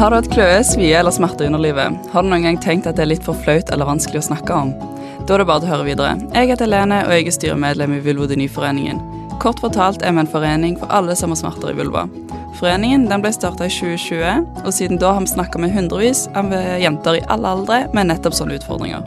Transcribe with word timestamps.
Har 0.00 0.10
du 0.10 0.16
hatt 0.16 0.30
kløe, 0.32 0.62
svie 0.64 0.96
eller 0.96 1.12
smerte 1.12 1.44
i 1.44 1.48
underlivet? 1.50 2.06
Har 2.08 2.24
du 2.24 2.30
noen 2.30 2.46
gang 2.46 2.56
tenkt 2.64 2.86
at 2.88 2.96
det 2.96 3.02
er 3.04 3.10
litt 3.10 3.26
for 3.26 3.36
flaut 3.36 3.68
eller 3.68 3.84
vanskelig 3.84 4.22
å 4.22 4.28
snakke 4.30 4.54
om? 4.56 4.70
Da 5.28 5.34
er 5.34 5.42
det 5.42 5.46
bare 5.50 5.60
til 5.60 5.68
å 5.68 5.72
høre 5.74 5.88
videre. 5.90 6.14
Jeg 6.32 6.48
heter 6.48 6.70
Lene, 6.72 7.02
og 7.04 7.12
jeg 7.12 7.26
er 7.28 7.34
styremedlem 7.36 7.98
i 7.98 8.00
Vulvodynyforeningen. 8.06 9.02
Kort 9.44 9.60
fortalt 9.60 10.00
er 10.00 10.16
vi 10.16 10.22
en 10.22 10.30
forening 10.32 10.78
for 10.80 10.88
alle 10.88 11.12
som 11.20 11.34
har 11.34 11.42
smerter 11.42 11.74
i 11.74 11.76
vulva. 11.76 12.06
Foreningen 12.58 13.06
ble 13.08 13.30
starta 13.32 13.66
i 13.68 13.72
2020, 13.72 14.64
og 14.64 14.72
siden 14.74 14.98
da 15.00 15.12
har 15.14 15.22
vi 15.24 15.30
snakka 15.30 15.60
med 15.62 15.72
hundrevis 15.72 16.26
av 16.36 16.50
jenter 16.82 17.20
i 17.20 17.22
alle 17.32 17.52
aldre 17.54 17.78
med 17.94 18.10
nettopp 18.10 18.34
sånne 18.36 18.58
utfordringer. 18.58 19.06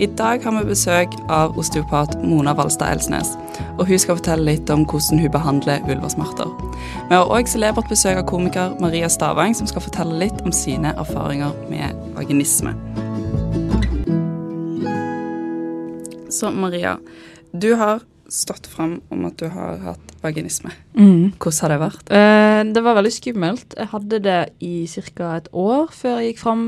I 0.00 0.08
dag 0.18 0.42
har 0.44 0.54
vi 0.56 0.64
besøk 0.68 1.14
av 1.32 1.58
osteopat 1.60 2.18
Mona 2.24 2.54
Valstad 2.56 2.96
Elsnes, 2.96 3.32
og 3.78 3.86
hun 3.88 4.00
skal 4.00 4.18
fortelle 4.18 4.48
litt 4.48 4.70
om 4.74 4.84
hvordan 4.88 5.22
hun 5.22 5.32
behandler 5.32 5.84
vulvasmerter. 5.86 6.50
Vi 7.08 7.14
har 7.14 7.30
òg 7.30 7.48
celebert 7.48 7.88
besøk 7.92 8.20
av 8.20 8.26
komiker 8.28 8.76
Maria 8.82 9.08
Stavang, 9.12 9.54
som 9.56 9.70
skal 9.70 9.84
fortelle 9.86 10.20
litt 10.20 10.44
om 10.44 10.52
sine 10.52 10.92
erfaringer 10.96 11.54
med 11.70 11.96
vaginisme. 12.18 12.74
Så 16.30 16.50
Maria, 16.54 16.98
du 17.52 17.74
har 17.74 18.00
stått 18.30 18.68
fram 18.70 18.98
om 19.10 19.24
at 19.28 19.38
du 19.40 19.48
har 19.50 19.80
hatt 19.84 20.12
vaginisme. 20.22 20.72
Mm. 20.94 21.32
Hvordan 21.36 21.60
har 21.64 21.72
det 21.72 21.80
vært? 21.82 22.12
Eh, 22.14 22.60
det 22.74 22.84
var 22.86 22.98
veldig 22.98 23.12
skummelt. 23.14 23.74
Jeg 23.76 23.90
hadde 23.94 24.22
det 24.26 24.40
i 24.64 24.74
ca. 24.86 25.36
et 25.36 25.50
år 25.52 25.90
før 25.94 26.20
jeg 26.20 26.32
gikk 26.32 26.44
fram 26.44 26.64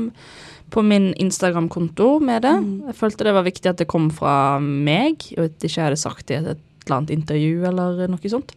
på 0.73 0.81
min 0.81 1.13
Instagram-konto 1.21 2.19
med 2.19 2.43
det. 2.43 2.55
Mm. 2.59 2.83
Jeg 2.89 2.99
følte 2.99 3.27
det 3.27 3.35
var 3.37 3.47
viktig 3.47 3.69
at 3.69 3.79
det 3.81 3.89
kom 3.91 4.09
fra 4.11 4.59
meg, 4.59 5.23
og 5.37 5.47
at 5.47 5.61
jeg 5.61 5.71
ikke 5.71 5.87
hadde 5.87 6.01
sagt 6.01 6.27
det 6.27 6.39
i 6.39 6.43
et 6.43 6.63
eller 6.83 6.97
annet 6.97 7.13
intervju 7.15 7.67
eller 7.69 8.07
noe 8.11 8.31
sånt. 8.31 8.55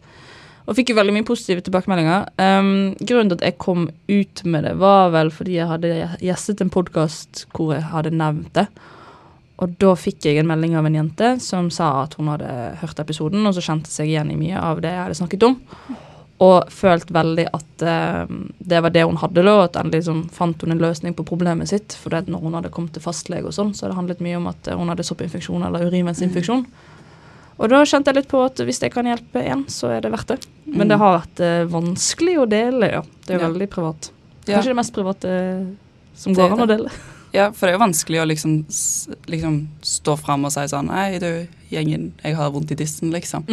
Og 0.67 0.75
fikk 0.75 0.91
jo 0.91 0.97
veldig 0.97 1.13
mye 1.15 1.27
positive 1.27 1.63
tilbakemeldinger. 1.63 2.27
Um, 2.43 2.91
grunnen 2.99 3.31
til 3.31 3.37
at 3.39 3.45
jeg 3.45 3.59
kom 3.63 3.87
ut 4.11 4.43
med 4.43 4.67
det, 4.67 4.73
var 4.81 5.13
vel 5.15 5.31
fordi 5.31 5.55
jeg 5.55 5.69
hadde 5.69 5.93
gjestet 6.19 6.63
en 6.63 6.73
podkast 6.73 7.45
hvor 7.55 7.71
jeg 7.77 7.87
hadde 7.87 8.11
nevnt 8.11 8.51
det. 8.57 8.67
Og 9.57 9.77
da 9.81 9.93
fikk 9.97 10.27
jeg 10.27 10.37
en 10.37 10.49
melding 10.49 10.75
av 10.77 10.85
en 10.85 10.97
jente 10.99 11.29
som 11.41 11.71
sa 11.73 12.03
at 12.03 12.13
hun 12.19 12.29
hadde 12.29 12.49
hørt 12.81 12.99
episoden, 13.01 13.45
og 13.49 13.55
så 13.57 13.63
kjente 13.65 13.89
seg 13.89 14.11
igjen 14.11 14.29
i 14.29 14.37
mye 14.37 14.59
av 14.61 14.83
det 14.83 14.91
jeg 14.93 15.01
hadde 15.01 15.17
snakket 15.17 15.45
om. 15.47 15.55
Og 16.45 16.67
følt 16.69 17.09
veldig 17.09 17.47
at 17.57 17.81
uh, 17.81 18.29
det 18.61 18.81
var 18.85 18.93
det 18.93 19.07
hun 19.07 19.17
hadde, 19.17 19.41
da, 19.41 19.55
at 19.65 19.79
endelig 19.81 20.03
liksom 20.03 20.19
fant 20.29 20.61
hun 20.61 20.75
en 20.75 20.83
løsning 20.83 21.15
på 21.17 21.25
problemet 21.25 21.71
sitt. 21.71 21.95
For 21.97 22.13
det, 22.13 22.27
når 22.29 22.43
hun 22.45 22.59
hadde 22.59 22.69
kommet 22.75 22.93
til 22.93 23.01
fastlege 23.01 23.49
og 23.49 23.55
sånn, 23.57 23.73
så 23.73 23.87
hadde 23.87 23.95
det 23.95 23.99
handlet 24.03 24.21
mye 24.27 24.37
om 24.37 24.51
at 24.51 24.69
hun 24.77 24.93
hadde 24.93 25.07
soppinfeksjon 25.07 25.65
eller 25.65 25.89
urinveisinfeksjon. 25.89 26.61
Og 27.57 27.73
da 27.73 27.81
kjente 27.89 28.13
jeg 28.13 28.19
litt 28.19 28.29
på 28.29 28.43
at 28.45 28.61
hvis 28.61 28.83
jeg 28.85 28.93
kan 28.93 29.09
hjelpe 29.09 29.41
én, 29.41 29.65
så 29.73 29.89
er 29.95 30.05
det 30.05 30.13
verdt 30.13 30.35
det. 30.35 30.39
Men 30.69 30.93
det 30.93 31.01
har 31.01 31.17
vært 31.17 31.41
uh, 31.41 31.65
vanskelig 31.73 32.37
å 32.43 32.49
dele, 32.53 32.93
ja. 32.99 33.01
Det 33.25 33.33
er 33.33 33.39
jo 33.39 33.45
Ja. 33.47 33.49
veldig 33.49 33.71
privat. 33.73 34.11
Ja. 34.45 34.59
Kanskje 34.59 34.75
det 34.75 34.81
mest 34.83 34.93
private 34.93 35.31
som 36.13 36.37
Det 36.37 36.45
går 36.45 36.53
an 36.53 36.67
å 36.67 36.69
dele. 36.69 36.93
Ja, 37.37 37.51
for 37.53 37.67
det 37.67 37.73
er 37.73 37.77
jo 37.77 37.85
vanskelig 37.85 38.21
å 38.23 38.27
liksom, 38.27 38.57
liksom 39.29 39.57
stå 39.85 40.17
fram 40.19 40.47
og 40.47 40.53
si 40.55 40.65
sånn 40.71 40.89
Nei, 40.89 41.19
du, 41.21 41.29
gjengen, 41.69 42.11
jeg 42.23 42.37
har 42.39 42.51
vondt 42.53 42.73
i 42.73 42.79
dissen, 42.79 43.13
liksom. 43.13 43.45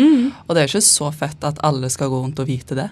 Og 0.47 0.55
det 0.55 0.63
er 0.63 0.69
jo 0.69 0.79
ikke 0.79 0.87
så 0.89 1.11
fett 1.15 1.45
at 1.45 1.61
alle 1.67 1.91
skal 1.93 2.13
gå 2.13 2.23
rundt 2.25 2.41
og 2.41 2.49
vite 2.49 2.79
det. 2.79 2.89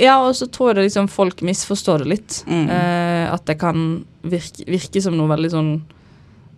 Ja, 0.00 0.18
og 0.20 0.34
så 0.36 0.48
tror 0.52 0.74
jeg 0.74 0.90
liksom 0.90 1.08
folk 1.08 1.40
misforstår 1.46 2.04
det 2.04 2.10
litt. 2.10 2.38
Mm. 2.48 2.66
Eh, 2.68 3.26
at 3.32 3.46
det 3.48 3.56
kan 3.60 3.84
virke, 4.28 4.66
virke 4.68 5.02
som 5.02 5.16
noe 5.16 5.30
veldig 5.32 5.52
sånn 5.52 5.70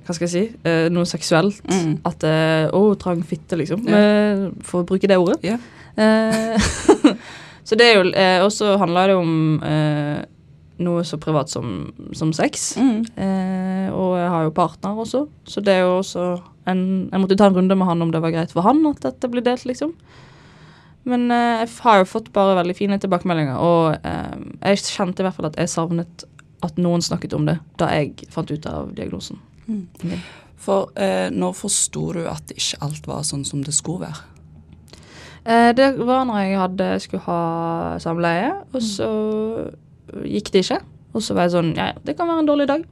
Hva 0.08 0.17
skal 0.17 0.25
jeg 0.27 0.33
si? 0.33 0.45
Eh, 0.67 0.86
noe 0.91 1.06
seksuelt. 1.06 1.61
Mm. 1.69 1.98
At 2.08 2.19
det 2.25 2.39
Å, 2.75 2.80
trang 2.98 3.23
fitte, 3.23 3.58
liksom. 3.61 3.84
Eh, 3.86 4.48
for 4.67 4.83
å 4.83 4.89
bruke 4.89 5.11
det 5.11 5.20
ordet. 5.20 5.39
Ja. 5.47 5.58
Eh, 5.95 6.70
så 7.69 7.78
det 7.78 7.86
er 7.86 7.97
jo 7.98 8.11
eh, 8.11 8.41
Og 8.45 8.52
så 8.55 8.77
handler 8.78 9.12
det 9.12 9.17
om 9.19 9.33
eh, 9.67 10.27
noe 10.82 11.02
så 11.06 11.18
privat 11.20 11.50
som, 11.50 11.90
som 12.16 12.32
sex. 12.36 12.70
Mm. 12.78 13.02
Eh, 13.16 13.88
og 13.90 14.14
jeg 14.18 14.30
har 14.34 14.46
jo 14.46 14.54
partner 14.54 15.02
også, 15.04 15.24
så 15.48 15.62
det 15.64 15.74
er 15.74 15.84
jo 15.86 15.98
også 15.98 16.28
en 16.68 16.80
Jeg 17.08 17.20
måtte 17.22 17.36
ta 17.40 17.46
en 17.48 17.55
runde 17.56 17.77
med 17.80 17.89
han 17.89 18.05
om 18.05 18.11
det 18.12 18.20
var 18.20 18.34
greit 18.34 18.50
for 18.52 18.66
han 18.66 18.83
at 18.90 19.00
dette 19.00 19.30
ble 19.33 19.40
delt, 19.40 19.64
liksom. 19.64 19.94
Men 21.08 21.30
eh, 21.33 21.62
jeg 21.62 21.70
har 21.84 22.02
jo 22.02 22.11
fått 22.11 22.33
bare 22.34 22.58
veldig 22.58 22.77
fine 22.77 22.98
tilbakemeldinger, 23.00 23.56
og 23.56 23.96
eh, 24.05 24.34
jeg 24.74 24.83
kjente 24.84 25.24
i 25.24 25.28
hvert 25.28 25.38
fall 25.38 25.48
at 25.48 25.56
jeg 25.61 25.72
savnet 25.72 26.27
at 26.67 26.80
noen 26.80 27.02
snakket 27.05 27.36
om 27.38 27.46
det 27.46 27.56
da 27.78 27.88
jeg 27.94 28.28
fant 28.34 28.50
ut 28.50 28.67
av 28.68 28.92
diagnosen. 28.96 29.40
Mm. 29.68 30.18
For 30.58 30.90
eh, 30.98 31.28
når 31.33 31.55
forsto 31.56 32.11
du 32.17 32.24
at 32.28 32.52
ikke 32.55 32.83
alt 32.84 33.06
var 33.08 33.24
sånn 33.27 33.46
som 33.48 33.62
det 33.64 33.77
skulle 33.77 34.08
være? 34.08 34.27
Eh, 35.48 35.70
det 35.77 35.92
var 36.02 36.27
når 36.28 36.42
jeg 36.42 36.58
hadde, 36.61 36.88
skulle 37.00 37.24
ha 37.28 37.42
samleie, 38.02 38.50
og 38.74 38.83
så 38.84 39.11
gikk 40.24 40.52
det 40.55 40.64
ikke. 40.64 40.80
Og 41.17 41.24
så 41.24 41.35
var 41.36 41.46
jeg 41.48 41.55
sånn 41.57 41.70
Ja, 41.77 41.92
det 42.05 42.17
kan 42.19 42.29
være 42.30 42.45
en 42.45 42.51
dårlig 42.51 42.69
dag. 42.70 42.85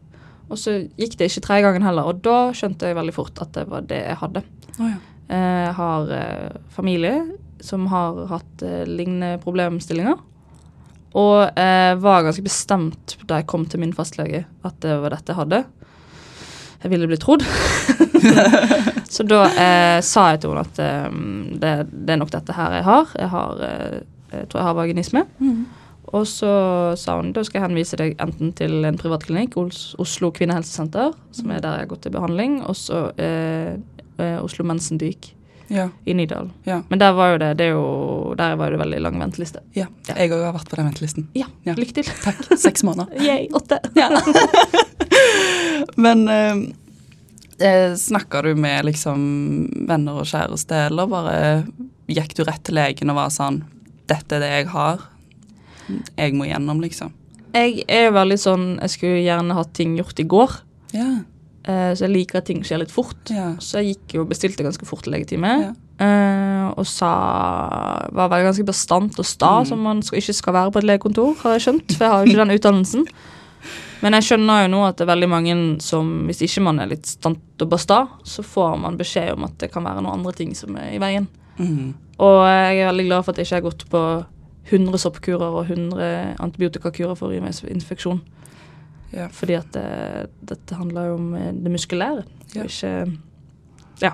Og 0.46 0.58
så 0.60 0.76
gikk 0.98 1.16
det 1.18 1.30
ikke 1.30 1.42
tredje 1.48 1.64
gangen 1.66 1.82
heller, 1.82 2.06
og 2.06 2.20
da 2.22 2.52
skjønte 2.54 2.86
jeg 2.86 2.96
veldig 2.98 3.14
fort 3.16 3.40
at 3.42 3.50
det 3.56 3.64
var 3.70 3.82
det 3.90 3.98
jeg 4.04 4.18
hadde. 4.20 4.42
Oh, 4.78 4.86
ja. 4.86 4.98
Eh, 5.26 5.62
Jeg 5.66 5.74
har 5.74 6.12
eh, 6.14 6.56
familie 6.70 7.16
som 7.66 7.86
har 7.90 8.20
hatt 8.30 8.62
eh, 8.62 8.84
lignende 8.86 9.40
problemstillinger. 9.42 10.20
Og 11.16 11.58
eh, 11.58 11.94
var 11.98 12.22
ganske 12.26 12.44
bestemt 12.44 13.16
da 13.26 13.40
jeg 13.40 13.48
kom 13.50 13.64
til 13.66 13.80
min 13.82 13.94
fastlege 13.96 14.44
at 14.68 14.78
det 14.84 14.98
var 15.02 15.16
dette 15.16 15.32
jeg 15.32 15.40
hadde. 15.40 15.62
Jeg 16.84 16.92
ville 16.92 17.08
bli 17.10 17.18
trodd. 17.18 17.42
så 19.14 19.24
da 19.26 19.40
eh, 19.50 19.98
sa 20.04 20.28
jeg 20.34 20.44
til 20.44 20.52
henne 20.52 20.66
at 20.68 20.82
eh, 20.84 21.16
det, 21.62 21.72
det 22.06 22.14
er 22.14 22.20
nok 22.20 22.30
dette 22.36 22.54
her 22.54 22.78
jeg 22.78 22.86
har. 22.86 23.16
Jeg 23.18 23.32
har 23.34 23.64
eh, 23.66 23.98
jeg 24.36 24.48
tror 24.50 24.60
jeg 24.60 24.68
har 24.68 24.76
vaginisme. 24.78 25.24
Mm. 25.40 25.64
Og 26.14 26.26
så 26.30 26.50
sa 26.96 27.16
hun 27.18 27.32
da 27.34 27.42
skal 27.44 27.60
jeg 27.60 27.68
henvise 27.68 27.96
deg 27.98 28.14
enten 28.22 28.52
til 28.54 28.84
en 28.86 28.98
privatklinikk, 29.00 29.56
Os 29.58 29.94
Oslo 29.98 30.30
kvinnehelsesenter, 30.30 31.14
som 31.34 31.50
er 31.50 31.60
der 31.64 31.80
jeg 31.80 31.86
har 31.86 31.90
gått 31.94 32.02
til 32.06 32.14
behandling, 32.14 32.60
og 32.62 32.76
så 32.78 33.08
eh, 33.18 33.72
eh, 34.18 34.38
Oslo 34.44 34.64
Mensendyk 34.68 35.32
Ja. 35.68 35.88
i 36.06 36.14
Nydalen. 36.14 36.52
Ja. 36.64 36.82
Men 36.88 37.00
der 37.02 37.10
var 37.18 37.32
jo 37.32 37.38
det, 37.42 37.48
det 37.58 37.66
jo, 37.72 38.34
der 38.38 38.54
var 38.56 38.70
det 38.70 38.78
veldig 38.78 39.00
lang 39.02 39.18
venteliste. 39.18 39.64
ja. 39.74 39.88
Ja. 40.06 40.14
Jeg 40.14 40.30
òg 40.30 40.44
har 40.46 40.52
vært 40.54 40.68
på 40.70 40.76
den 40.78 40.86
ventelisten. 40.92 41.26
Ja, 41.34 41.46
Ja. 41.66 41.74
lykke 41.74 41.92
til. 41.98 42.04
Takk. 42.22 42.44
Seks 42.56 42.84
måneder. 42.86 43.10
Yay, 43.26 43.48
åtte. 43.50 43.80
Ja. 43.98 44.10
Men 45.96 46.28
eh, 46.28 46.56
eh, 47.68 47.94
snakka 47.98 48.42
du 48.42 48.54
med 48.54 48.84
liksom 48.86 49.86
venner 49.88 50.20
og 50.22 50.26
kjæreste, 50.30 50.86
eller 50.86 51.06
bare 51.10 51.36
gikk 52.06 52.36
du 52.38 52.44
rett 52.46 52.62
til 52.66 52.76
legen 52.78 53.10
og 53.10 53.18
var 53.18 53.32
sånn 53.34 53.64
Dette 54.06 54.36
er 54.38 54.42
det 54.44 54.50
jeg 54.52 54.66
har. 54.70 55.00
Jeg 56.16 56.34
må 56.34 56.46
gjennom, 56.48 56.80
liksom. 56.82 57.12
Jeg 57.56 57.84
er 57.88 58.10
veldig 58.12 58.36
sånn 58.36 58.64
Jeg 58.82 58.90
skulle 58.92 59.22
gjerne 59.24 59.54
hatt 59.56 59.72
ting 59.72 59.96
gjort 59.96 60.18
i 60.20 60.24
går. 60.28 60.56
Ja. 60.92 61.08
Eh, 61.66 61.92
så 61.96 62.04
jeg 62.06 62.12
liker 62.12 62.38
at 62.38 62.46
ting 62.46 62.62
skjer 62.62 62.82
litt 62.82 62.92
fort. 62.94 63.30
ja. 63.30 63.54
Så 63.58 63.80
jeg 63.80 63.94
gikk 63.96 64.14
jo 64.18 64.24
og 64.26 64.28
bestilte 64.30 64.62
ganske 64.66 64.86
fort 64.86 65.06
legetime. 65.06 65.52
Ja. 65.62 65.72
Uh, 65.96 66.74
og 66.76 66.84
sa 66.84 67.08
Var 68.12 68.28
veldig 68.28 68.50
ganske 68.50 68.66
bastant 68.68 69.18
og 69.18 69.24
sta, 69.24 69.62
Mm. 69.62 69.66
som 69.66 69.78
man 69.80 70.02
skal, 70.02 70.18
ikke 70.18 70.34
skal 70.34 70.52
være 70.52 70.72
på 70.72 70.78
et 70.82 70.84
legekontor, 70.90 71.36
har 71.40 71.56
jeg 71.56 71.62
skjønt. 71.64 71.96
For 71.96 72.04
jeg 72.04 72.12
har 72.12 72.20
jo 72.24 72.30
ikke 72.30 72.44
den 72.44 72.58
utdannelsen. 72.58 73.06
Men 74.02 74.12
jeg 74.12 74.22
skjønner 74.28 74.62
jo 74.66 74.68
nå 74.74 74.82
at 74.86 74.96
det 74.98 75.06
er 75.06 75.14
veldig 75.14 75.28
mange 75.32 75.54
som, 75.80 76.26
hvis 76.28 76.42
ikke 76.44 76.62
man 76.62 76.78
er 76.80 76.86
litt 76.90 77.06
stant 77.08 77.40
og 77.64 77.70
basta, 77.70 78.02
så 78.28 78.44
får 78.44 78.76
man 78.78 78.98
beskjed 78.98 79.32
om 79.32 79.44
at 79.48 79.56
det 79.58 79.72
kan 79.72 79.82
være 79.88 80.02
noen 80.04 80.18
andre 80.20 80.32
ting 80.36 80.52
som 80.54 80.76
er 80.76 80.92
i 80.92 81.00
veien. 81.00 81.26
Mm. 81.58 81.94
Og 82.20 82.44
jeg 82.44 82.82
er 82.82 82.90
veldig 82.92 83.06
glad 83.08 83.24
for 83.24 83.32
at 83.32 83.38
jeg 83.40 83.46
ikke 83.48 83.56
har 83.56 83.70
gått 83.70 83.86
på 83.90 84.02
100 84.70 84.98
soppkurer 84.98 85.54
og 85.60 85.68
100 85.70 86.36
antibiotikakurer 86.42 87.14
for 87.18 87.30
urinveisinfeksjon. 87.30 88.20
Ja. 89.14 89.28
Fordi 89.32 89.54
at 89.60 89.70
det, 89.72 89.86
dette 90.50 90.74
handler 90.80 91.12
jo 91.12 91.18
om 91.20 91.34
eh, 91.38 91.52
det 91.54 91.72
muskulære, 91.72 92.24
Ja. 92.54 92.62
og 92.62 92.70
ikke 92.70 93.18
ja, 94.02 94.12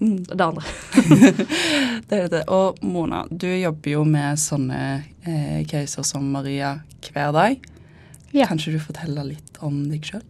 Mm. 0.00 0.22
det 0.24 0.40
andre. 0.40 0.62
Det 2.08 2.16
er 2.24 2.28
det. 2.32 2.38
Og 2.48 2.78
Mona, 2.82 3.26
du 3.30 3.44
jobber 3.46 3.90
jo 3.92 4.04
med 4.08 4.38
sånne 4.40 4.78
eh, 5.28 5.58
caser 5.68 6.02
som 6.08 6.24
Maria 6.32 6.70
hver 7.04 7.32
dag. 7.36 7.66
Ja. 8.32 8.46
Kanskje 8.48 8.72
du 8.72 8.78
forteller 8.80 9.26
litt 9.28 9.58
om 9.60 9.82
deg 9.90 10.00
sjøl? 10.08 10.22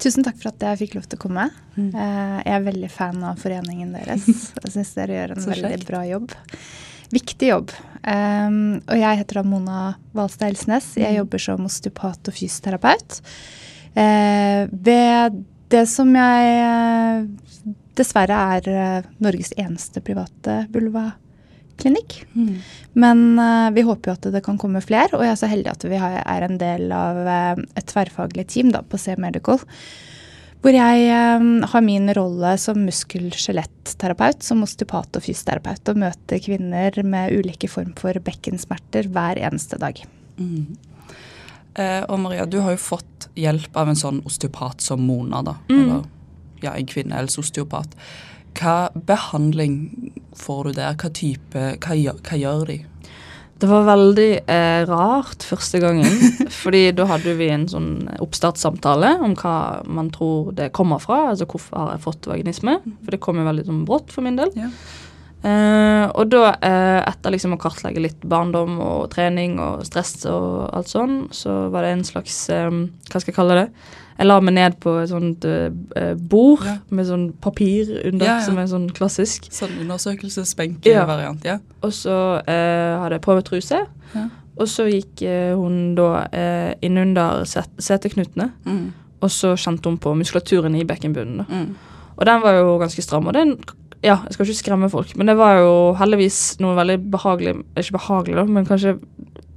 Tusen 0.00 0.24
takk 0.24 0.38
for 0.40 0.48
at 0.52 0.62
jeg 0.64 0.78
fikk 0.86 0.96
lov 0.96 1.08
til 1.10 1.18
å 1.18 1.22
komme. 1.26 1.44
Mm. 1.76 1.90
Eh, 1.92 2.36
Jeg 2.46 2.54
er 2.56 2.66
veldig 2.70 2.90
fan 2.94 3.20
av 3.26 3.36
foreningen 3.42 3.92
deres. 3.98 4.24
Jeg 4.64 4.72
syns 4.78 4.94
dere 4.96 5.18
gjør 5.20 5.36
en 5.36 5.48
veldig 5.52 5.84
bra 5.88 6.02
jobb. 6.08 6.32
Viktig 7.14 7.48
jobb. 7.48 7.70
Um, 8.08 8.78
og 8.86 8.96
jeg 8.98 9.20
heter 9.20 9.40
da 9.40 9.44
Mona 9.46 9.82
Valstad 10.16 10.52
Elsnes. 10.52 10.94
Jeg 10.96 11.12
Mm. 11.12 11.18
jobber 11.22 11.38
som 11.42 11.64
osteopat 11.64 12.28
og 12.28 12.34
fysioterapeut. 12.34 13.20
Uh, 13.96 14.68
ved 14.72 15.44
det 15.68 15.86
som 15.88 16.08
jeg 16.16 16.52
eh, 16.64 17.26
dessverre 17.94 18.32
er 18.56 18.68
eh, 18.72 19.02
Norges 19.20 19.52
eneste 19.58 20.00
private 20.00 20.62
vulvaklinikk. 20.72 22.24
Mm. 22.32 22.54
Men 22.94 23.18
vi 23.74 23.82
håper 23.84 24.08
jo 24.08 24.14
at 24.16 24.32
det 24.32 24.42
kan 24.46 24.56
komme 24.56 24.80
flere, 24.80 25.12
og 25.12 25.20
jeg 25.26 25.34
er 25.34 25.36
så 25.36 25.50
heldig 25.50 25.70
at 25.74 25.84
vi 25.84 26.00
har, 26.00 26.22
er 26.24 26.46
en 26.46 26.56
del 26.56 26.90
av 26.90 27.20
et 27.28 27.84
tverrfaglig 27.84 28.46
team 28.48 28.72
da, 28.72 28.80
på 28.80 28.96
C 28.96 29.12
Medical. 29.20 29.60
Hvor 30.58 30.74
jeg 30.74 31.06
eh, 31.06 31.46
har 31.72 31.84
min 31.86 32.10
rolle 32.16 32.56
som 32.58 32.80
muskel-skjeletterapeut, 32.82 34.42
som 34.42 34.64
osteopat 34.66 35.20
og 35.20 35.24
fysioterapeut, 35.24 35.92
og 35.92 36.02
møter 36.02 36.42
kvinner 36.42 36.98
med 37.06 37.36
ulike 37.38 37.70
form 37.70 37.94
for 37.98 38.18
bekkensmerter 38.26 39.10
hver 39.14 39.38
eneste 39.38 39.78
dag. 39.78 40.02
Mm. 40.38 40.74
Eh, 41.78 42.02
og 42.08 42.18
Maria, 42.24 42.46
du 42.46 42.58
har 42.64 42.74
jo 42.74 42.82
fått 42.82 43.28
hjelp 43.38 43.76
av 43.78 43.92
en 43.92 43.98
sånn 43.98 44.22
osteopat 44.26 44.82
som 44.82 45.04
Mona, 45.06 45.44
da. 45.46 45.54
Mm. 45.70 45.78
Eller 45.78 46.02
ja, 46.64 46.74
en 46.74 46.90
kvinnehelseosteopat. 46.90 47.94
Hva 48.58 48.90
behandling 48.94 49.76
får 50.34 50.64
du 50.64 50.78
der? 50.80 50.96
Hva 50.98 51.10
type 51.14 51.66
Hva, 51.78 51.94
hva 51.94 52.38
gjør 52.40 52.64
de? 52.72 52.78
Det 53.58 53.66
var 53.66 53.88
veldig 53.88 54.28
eh, 54.46 54.84
rart 54.86 55.42
første 55.42 55.80
gangen, 55.82 56.06
fordi 56.62 56.84
da 56.94 57.08
hadde 57.10 57.34
vi 57.40 57.48
en 57.50 57.66
sånn 57.70 57.90
oppstartssamtale 58.22 59.16
om 59.26 59.34
hva 59.40 59.54
man 59.90 60.12
tror 60.14 60.52
det 60.54 60.70
kommer 60.76 61.02
fra. 61.02 61.24
Altså 61.32 61.48
hvorfor 61.50 61.80
har 61.80 61.96
jeg 61.96 62.04
fått 62.06 62.30
vaginisme? 62.30 62.76
For 63.02 63.16
det 63.16 63.22
kom 63.24 63.40
jo 63.40 63.48
veldig 63.48 63.66
sånn 63.66 63.82
brått 63.88 64.14
for 64.14 64.26
min 64.26 64.38
del. 64.38 64.54
Ja. 64.58 64.70
Eh, 65.44 66.04
og 66.18 66.30
da, 66.32 66.48
uh, 66.58 67.00
etter 67.06 67.30
liksom 67.30 67.52
å 67.54 67.58
kartlegge 67.62 68.00
litt 68.02 68.24
barndom 68.26 68.80
og 68.82 69.04
trening 69.12 69.60
og 69.62 69.84
stress 69.86 70.24
og 70.26 70.64
alt 70.74 70.90
sånn, 70.90 71.28
så 71.30 71.68
var 71.70 71.86
det 71.86 71.92
en 71.94 72.02
slags 72.08 72.40
um, 72.50 72.80
Hva 73.06 73.20
skal 73.22 73.30
jeg 73.30 73.36
kalle 73.36 73.54
det? 73.60 73.66
Jeg 74.18 74.26
la 74.26 74.40
meg 74.42 74.54
ned 74.56 74.80
på 74.82 74.96
et 74.98 75.12
sånt 75.12 75.44
uh, 75.46 75.70
bord 76.18 76.64
Ja. 76.66 76.74
med 76.90 77.06
sånn 77.06 77.28
papir 77.40 77.86
under, 78.10 78.26
Ja, 78.26 78.40
ja. 78.40 78.44
som 78.48 78.58
er 78.58 78.66
sånn 78.66 78.88
klassisk. 78.90 79.46
Sånn 79.54 79.78
undersøkelsesbenk-variant, 79.84 81.44
Ja. 81.46 81.52
ja. 81.52 81.58
Og 81.86 81.92
så 81.94 82.42
hadde 82.42 83.14
jeg 83.14 83.22
på 83.22 83.34
meg 83.38 83.44
truse. 83.46 83.84
Ja. 84.16 84.24
Og 84.58 84.66
så 84.66 84.88
gikk 84.90 85.22
hun 85.54 85.94
da 85.94 86.26
innunder 86.82 87.44
set 87.46 87.70
seteknutene, 87.78 88.50
Mm. 88.66 88.90
og 89.22 89.30
så 89.30 89.52
kjente 89.54 89.86
hun 89.86 89.98
på 89.98 90.16
muskulaturen 90.18 90.74
i 90.74 90.82
bekkenbunnen. 90.84 91.46
Mm. 91.46 91.76
Og 92.18 92.26
den 92.26 92.42
var 92.42 92.58
jo 92.58 92.78
ganske 92.82 93.02
stram. 93.02 93.28
Og 93.28 93.34
den, 93.34 93.52
ja, 94.02 94.16
jeg 94.24 94.32
skal 94.32 94.46
ikke 94.46 94.62
skremme 94.62 94.90
folk, 94.90 95.16
men 95.16 95.26
det 95.26 95.36
var 95.36 95.58
jo 95.58 95.72
heldigvis 95.98 96.58
noe 96.60 96.76
veldig 96.76 97.10
behagelig 97.10 97.56
Ikke 97.76 97.96
behagelig, 97.98 98.36
da, 98.36 98.44
men 98.44 98.66
kanskje 98.66 98.98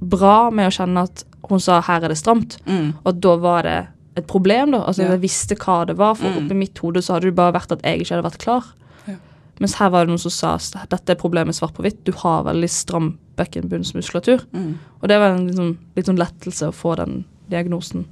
bra 0.02 0.50
med 0.50 0.66
å 0.66 0.74
kjenne 0.74 1.04
at 1.06 1.24
hun 1.48 1.60
sa 1.60 1.80
'her 1.80 2.04
er 2.04 2.08
det 2.08 2.16
stramt', 2.18 2.58
Mm. 2.66 2.94
og 3.04 3.20
da 3.20 3.36
var 3.36 3.62
det 3.62 3.86
et 4.16 4.26
problem, 4.26 4.72
da. 4.72 4.78
Altså 4.84 5.02
Ja. 5.02 5.10
jeg 5.10 5.20
visste 5.22 5.54
hva 5.56 5.86
det 5.86 5.96
var, 5.96 6.14
for 6.14 6.28
Mm. 6.28 6.36
oppi 6.46 6.54
mitt 6.54 6.78
hode 6.78 7.00
så 7.02 7.14
hadde 7.14 7.22
det 7.30 7.34
bare 7.36 7.52
vært 7.52 7.72
at 7.72 7.82
jeg 7.82 8.00
ikke 8.00 8.14
hadde 8.16 8.30
vært 8.30 8.38
klar. 8.38 8.64
Ja. 9.08 9.14
Mens 9.60 9.74
her 9.74 9.88
var 9.90 10.04
det 10.04 10.08
noen 10.08 10.18
som 10.18 10.30
sa 10.30 10.58
dette 10.90 11.10
er 11.10 11.14
problemet 11.14 11.54
svart 11.54 11.74
på 11.74 11.82
hvitt, 11.82 12.04
du 12.04 12.12
har 12.12 12.44
veldig 12.44 12.68
stram 12.68 13.18
bekkenbunnsmuskulatur. 13.38 14.44
Mm. 14.52 14.74
Og 15.02 15.08
det 15.08 15.18
var 15.18 15.30
en 15.34 15.46
liksom, 15.48 15.76
litt 15.96 16.06
sånn 16.06 16.18
lettelse 16.18 16.68
å 16.68 16.72
få 16.74 16.96
den 16.96 17.24
diagnosen. 17.50 18.04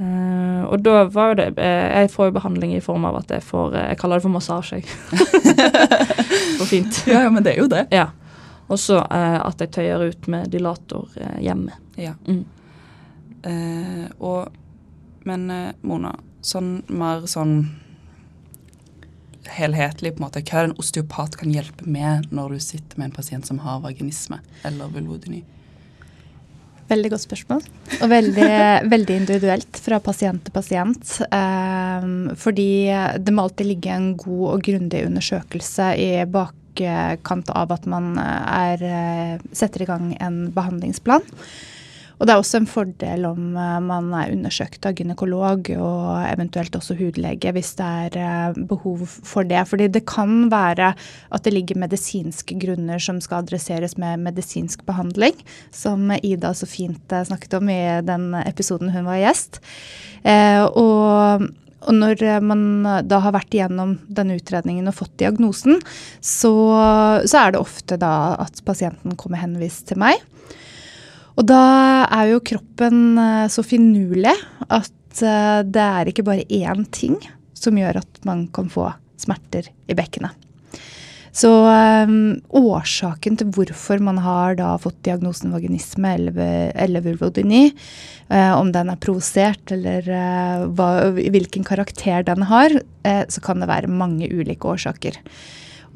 Eh, 0.00 0.62
og 0.64 0.80
da 0.80 1.04
var 1.12 1.32
jo 1.32 1.36
det 1.36 1.46
eh, 1.60 2.00
Jeg 2.00 2.08
får 2.14 2.30
jo 2.30 2.34
behandling 2.38 2.70
i 2.74 2.80
form 2.80 3.04
av 3.04 3.18
at 3.20 3.34
jeg 3.34 3.44
får 3.44 3.74
eh, 3.76 3.88
Jeg 3.90 3.98
kaller 4.00 4.18
det 4.18 4.24
for 4.24 4.32
massasje, 4.32 4.80
for 6.58 6.70
fint. 6.70 7.02
Ja, 7.10 7.26
ja, 7.26 7.30
men 7.30 7.44
det 7.44 7.54
er 7.54 7.60
jo 7.60 7.68
det. 7.70 7.84
Ja. 7.92 8.08
Og 8.72 8.80
så 8.80 9.02
uh, 9.02 9.38
at 9.44 9.60
jeg 9.60 9.72
tøyer 9.74 10.06
ut 10.08 10.26
med 10.32 10.48
dilator 10.48 11.10
uh, 11.18 11.36
hjemme. 11.42 11.74
Ja. 12.00 12.14
Mm. 12.24 12.46
Og 14.22 14.58
Men 15.26 15.42
Mona, 15.82 16.12
sånn 16.46 16.84
mer 16.90 17.24
sånn 17.30 17.56
helhetlig, 19.50 20.12
på 20.14 20.22
en 20.22 20.24
måte, 20.24 20.42
hva 20.46 20.60
er 20.60 20.66
det 20.66 20.70
en 20.70 20.82
osteopat 20.82 21.36
kan 21.38 21.50
hjelpe 21.54 21.86
med 21.90 22.30
når 22.34 22.54
du 22.54 22.62
sitter 22.62 22.98
med 22.98 23.10
en 23.10 23.16
pasient 23.16 23.46
som 23.46 23.60
har 23.62 23.82
vaginisme 23.82 24.38
eller 24.66 24.90
vulvodyni? 24.94 25.42
Veldig 26.92 27.12
godt 27.14 27.24
spørsmål. 27.24 27.62
Og 27.98 28.10
veldig, 28.12 28.48
veldig 28.92 29.18
individuelt 29.22 29.80
fra 29.80 30.00
pasient 30.04 30.44
til 30.44 30.54
pasient. 30.54 31.14
Um, 31.32 32.32
fordi 32.36 32.70
det 33.22 33.32
må 33.32 33.46
alltid 33.46 33.70
ligge 33.70 33.94
en 33.94 34.10
god 34.20 34.46
og 34.54 34.64
grundig 34.66 35.04
undersøkelse 35.08 35.92
i 35.96 36.10
bakkant 36.28 37.52
av 37.56 37.72
at 37.72 37.88
man 37.88 38.14
er, 38.20 38.84
eh, 38.84 39.46
setter 39.56 39.84
i 39.84 39.88
gang 39.88 40.12
en 40.20 40.42
behandlingsplan. 40.52 41.24
Og 42.22 42.28
det 42.28 42.36
er 42.36 42.38
også 42.38 42.60
en 42.60 42.68
fordel 42.70 43.24
om 43.26 43.56
eh, 43.58 43.78
man 43.82 44.12
er 44.14 44.30
undersøkt 44.30 44.86
av 44.86 44.94
gynekolog 44.94 45.72
og 45.74 46.04
eventuelt 46.28 46.76
også 46.78 46.94
hudlege 47.00 47.50
hvis 47.50 47.72
det 47.80 47.88
er 48.06 48.18
eh, 48.22 48.60
behov 48.70 49.02
for 49.10 49.48
det. 49.50 49.64
Fordi 49.66 49.88
det 49.90 50.04
kan 50.06 50.46
være 50.52 50.92
at 50.94 51.42
det 51.42 51.54
ligger 51.56 51.80
medisinske 51.82 52.54
grunner 52.62 53.02
som 53.02 53.18
skal 53.18 53.42
adresseres 53.42 53.98
med 53.98 54.22
medisinsk 54.22 54.86
behandling, 54.86 55.34
som 55.74 56.14
Ida 56.22 56.54
så 56.54 56.70
fint 56.70 57.10
eh, 57.10 57.26
snakket 57.26 57.58
om 57.58 57.74
i 57.74 57.80
den 58.06 58.30
episoden 58.44 58.94
hun 58.94 59.10
var 59.10 59.18
gjest. 59.24 59.58
Og 60.22 61.50
og 61.82 61.96
når 61.98 62.20
man 62.46 62.60
da 63.10 63.18
har 63.24 63.32
vært 63.34 63.56
igjennom 63.56 63.96
denne 64.06 64.36
utredningen 64.38 64.86
og 64.86 64.94
fått 64.94 65.16
diagnosen, 65.18 65.80
så, 66.22 66.52
så 67.26 67.40
er 67.40 67.50
det 67.50 67.58
ofte 67.58 67.98
da 67.98 68.36
at 68.44 68.62
pasienten 68.62 69.16
kommer 69.18 69.42
henvist 69.42 69.88
til 69.90 69.98
meg. 69.98 70.22
Og 71.38 71.46
da 71.48 71.62
er 72.12 72.32
jo 72.32 72.42
kroppen 72.44 73.18
eh, 73.20 73.46
så 73.52 73.64
finurlig 73.64 74.34
at 74.68 75.22
eh, 75.24 75.60
det 75.64 75.86
er 75.86 76.10
ikke 76.10 76.26
bare 76.26 76.48
én 76.48 76.84
ting 76.92 77.18
som 77.56 77.78
gjør 77.78 78.02
at 78.02 78.24
man 78.28 78.46
kan 78.54 78.68
få 78.72 78.90
smerter 79.22 79.70
i 79.88 79.96
bekkenet. 79.96 80.34
Så 81.32 81.48
um, 81.48 82.42
årsaken 82.52 83.38
til 83.40 83.48
hvorfor 83.56 84.02
man 84.04 84.18
har 84.20 84.58
da 84.58 84.74
fått 84.80 84.98
diagnosen 85.06 85.54
vaginisme 85.54 86.10
eller, 86.12 87.00
vulvodyni, 87.06 87.70
uh, 88.28 88.52
om 88.58 88.68
den 88.74 88.92
er 88.92 89.00
provosert 89.00 89.72
eller 89.72 90.04
uh, 90.12 90.66
hva, 90.76 90.90
hvilken 91.16 91.64
karakter 91.64 92.26
den 92.28 92.44
har, 92.50 92.76
uh, 92.76 93.24
så 93.32 93.44
kan 93.44 93.64
det 93.64 93.70
være 93.72 93.88
mange 93.88 94.28
ulike 94.28 94.68
årsaker. 94.74 95.16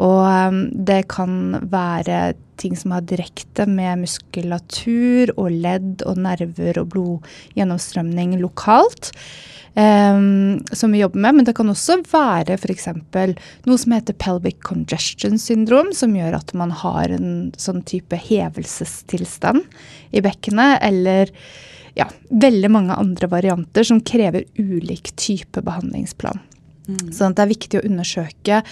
Og 0.03 0.23
um, 0.25 0.63
det 0.87 1.07
kan 1.13 1.57
være 1.73 2.37
ting 2.61 2.77
som 2.77 2.95
har 2.97 3.05
direkte 3.09 3.67
med 3.69 4.03
muskulatur 4.05 5.33
og 5.37 5.51
ledd 5.53 6.05
og 6.09 6.21
nerver 6.25 6.81
og 6.81 6.91
blodgjennomstrømning 6.95 8.39
lokalt. 8.41 9.13
Um, 9.77 10.65
som 10.73 10.95
vi 10.95 11.03
jobber 11.03 11.21
med, 11.21 11.37
men 11.37 11.45
det 11.45 11.53
kan 11.59 11.69
også 11.69 11.99
være 12.09 12.57
f.eks. 12.57 12.87
noe 12.97 13.77
som 13.77 13.93
heter 13.93 14.17
pelvic 14.17 14.63
congestion 14.65 15.37
syndrom, 15.41 15.93
som 15.93 16.17
gjør 16.17 16.39
at 16.39 16.55
man 16.57 16.73
har 16.73 17.13
en 17.13 17.51
sånn 17.61 17.83
type 17.85 18.17
hevelsestilstand 18.17 19.67
i 20.17 20.25
bekkenet, 20.25 20.81
eller 20.81 21.33
ja, 21.97 22.09
veldig 22.33 22.73
mange 22.73 22.97
andre 22.97 23.29
varianter 23.33 23.85
som 23.85 24.01
krever 24.01 24.49
ulik 24.57 25.13
type 25.21 25.61
behandlingsplan. 25.65 26.41
Mm. 26.89 27.11
Sånn 27.13 27.35
at 27.35 27.37
det 27.37 27.45
er 27.45 27.53
viktig 27.53 27.81
å 27.81 27.87
undersøke 27.89 28.63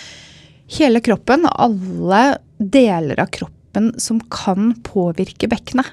hele 0.71 1.03
kroppen, 1.05 1.47
alle 1.51 2.39
deler 2.59 3.21
av 3.21 3.31
kroppen 3.35 3.93
som 4.01 4.21
kan 4.33 4.73
påvirke 4.87 5.49
bekkenet. 5.51 5.87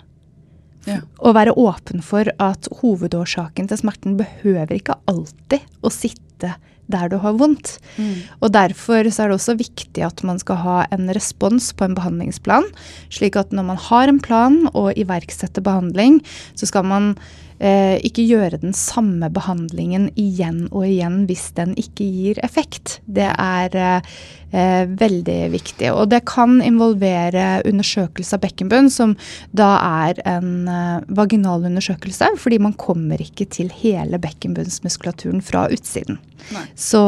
Ja. 0.88 0.98
Og 1.22 1.36
være 1.38 1.54
åpen 1.62 2.02
for 2.02 2.26
at 2.42 2.70
hovedårsaken 2.82 3.70
til 3.70 3.82
smerten 3.84 4.18
behøver 4.18 4.74
ikke 4.74 4.98
alltid 5.10 5.62
å 5.86 5.92
sitte 5.94 6.56
der 6.92 7.12
du 7.12 7.18
har 7.24 7.38
vondt. 7.40 7.78
Mm. 7.96 8.16
Og 8.42 8.52
derfor 8.54 9.08
så 9.08 9.24
er 9.24 9.32
det 9.32 9.38
også 9.38 9.58
viktig 9.60 10.04
at 10.06 10.24
man 10.28 10.42
skal 10.42 10.60
ha 10.64 10.78
en 10.92 11.12
respons 11.16 11.70
på 11.78 11.88
en 11.88 11.96
behandlingsplan, 11.98 12.68
slik 13.14 13.38
at 13.40 13.54
når 13.56 13.70
man 13.70 13.80
har 13.90 14.12
en 14.12 14.20
plan 14.24 14.58
og 14.74 14.98
iverksetter 15.00 15.64
behandling, 15.64 16.20
så 16.58 16.70
skal 16.70 16.88
man 16.90 17.14
ikke 17.62 18.24
gjøre 18.26 18.58
den 18.64 18.74
samme 18.74 19.28
behandlingen 19.30 20.08
igjen 20.20 20.64
og 20.72 20.86
igjen 20.88 21.26
hvis 21.30 21.52
den 21.58 21.76
ikke 21.80 22.08
gir 22.10 22.40
effekt. 22.46 23.00
Det 23.06 23.28
er 23.30 23.76
eh, 23.78 24.10
eh, 24.52 24.84
veldig 24.88 25.38
viktig. 25.54 25.92
Og 25.94 26.10
det 26.12 26.24
kan 26.30 26.60
involvere 26.66 27.62
undersøkelse 27.68 28.38
av 28.38 28.44
bekkenbunn, 28.46 28.90
som 28.94 29.16
da 29.56 29.72
er 30.08 30.22
en 30.30 30.68
eh, 30.72 31.08
vaginal 31.22 31.66
undersøkelse, 31.70 32.34
fordi 32.42 32.62
man 32.64 32.78
kommer 32.82 33.22
ikke 33.22 33.48
til 33.52 33.72
hele 33.82 34.20
bekkenbunnsmuskulaturen 34.22 35.44
fra 35.46 35.68
utsiden. 35.72 36.20
Nei. 36.52 36.66
Så, 36.76 37.02